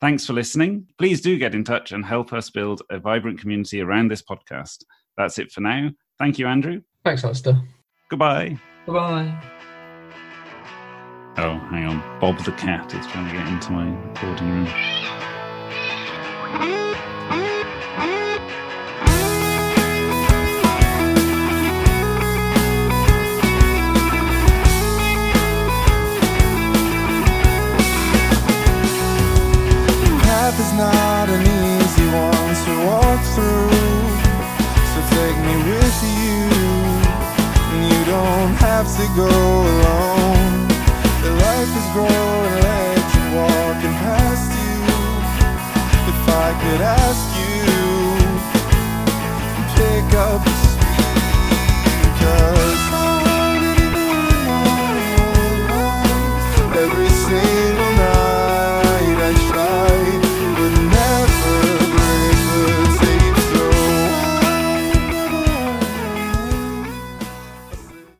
Thanks 0.00 0.26
for 0.26 0.32
listening. 0.32 0.88
Please 0.98 1.20
do 1.20 1.38
get 1.38 1.54
in 1.54 1.62
touch 1.62 1.92
and 1.92 2.04
help 2.04 2.32
us 2.32 2.50
build 2.50 2.82
a 2.90 2.98
vibrant 2.98 3.38
community 3.38 3.80
around 3.80 4.10
this 4.10 4.22
podcast. 4.22 4.82
That's 5.16 5.38
it 5.38 5.52
for 5.52 5.60
now. 5.60 5.90
Thank 6.18 6.40
you, 6.40 6.48
Andrew. 6.48 6.82
Thanks, 7.04 7.22
Alastair. 7.22 7.62
Goodbye. 8.08 8.56
Goodbye. 8.86 9.34
Oh, 11.38 11.58
hang 11.70 11.86
on. 11.86 12.20
Bob 12.20 12.38
the 12.44 12.52
cat 12.52 12.94
is 12.94 13.04
trying 13.08 13.26
to 13.26 13.32
get 13.36 13.48
into 13.48 13.72
my 13.72 13.90
recording 14.10 14.48
room. 14.48 14.66
path 30.22 30.60
is 30.60 30.72
not 30.78 31.28
an 31.28 31.42
easy 31.42 32.06
one 32.06 32.54
to 32.66 32.72
walk 32.86 33.20
through 33.34 33.70
So 34.92 34.98
take 35.16 35.38
me 35.44 35.54
with 35.66 36.02
you 36.02 36.45
You 36.45 36.45
don't 38.46 38.54
have 38.58 38.86
to 38.86 39.06
go 39.16 39.26
alone. 39.26 40.68
The 41.24 41.32
life 41.46 41.72
is 41.80 41.86
growing 41.94 42.54
legend 42.62 43.28
walking 43.34 43.96
past 44.06 44.48
you. 44.62 44.76
If 46.12 46.20
I 46.28 46.48
could 46.62 46.80
ask 46.80 47.26
you 47.42 47.56
Pick 49.76 50.14
up 50.14 50.55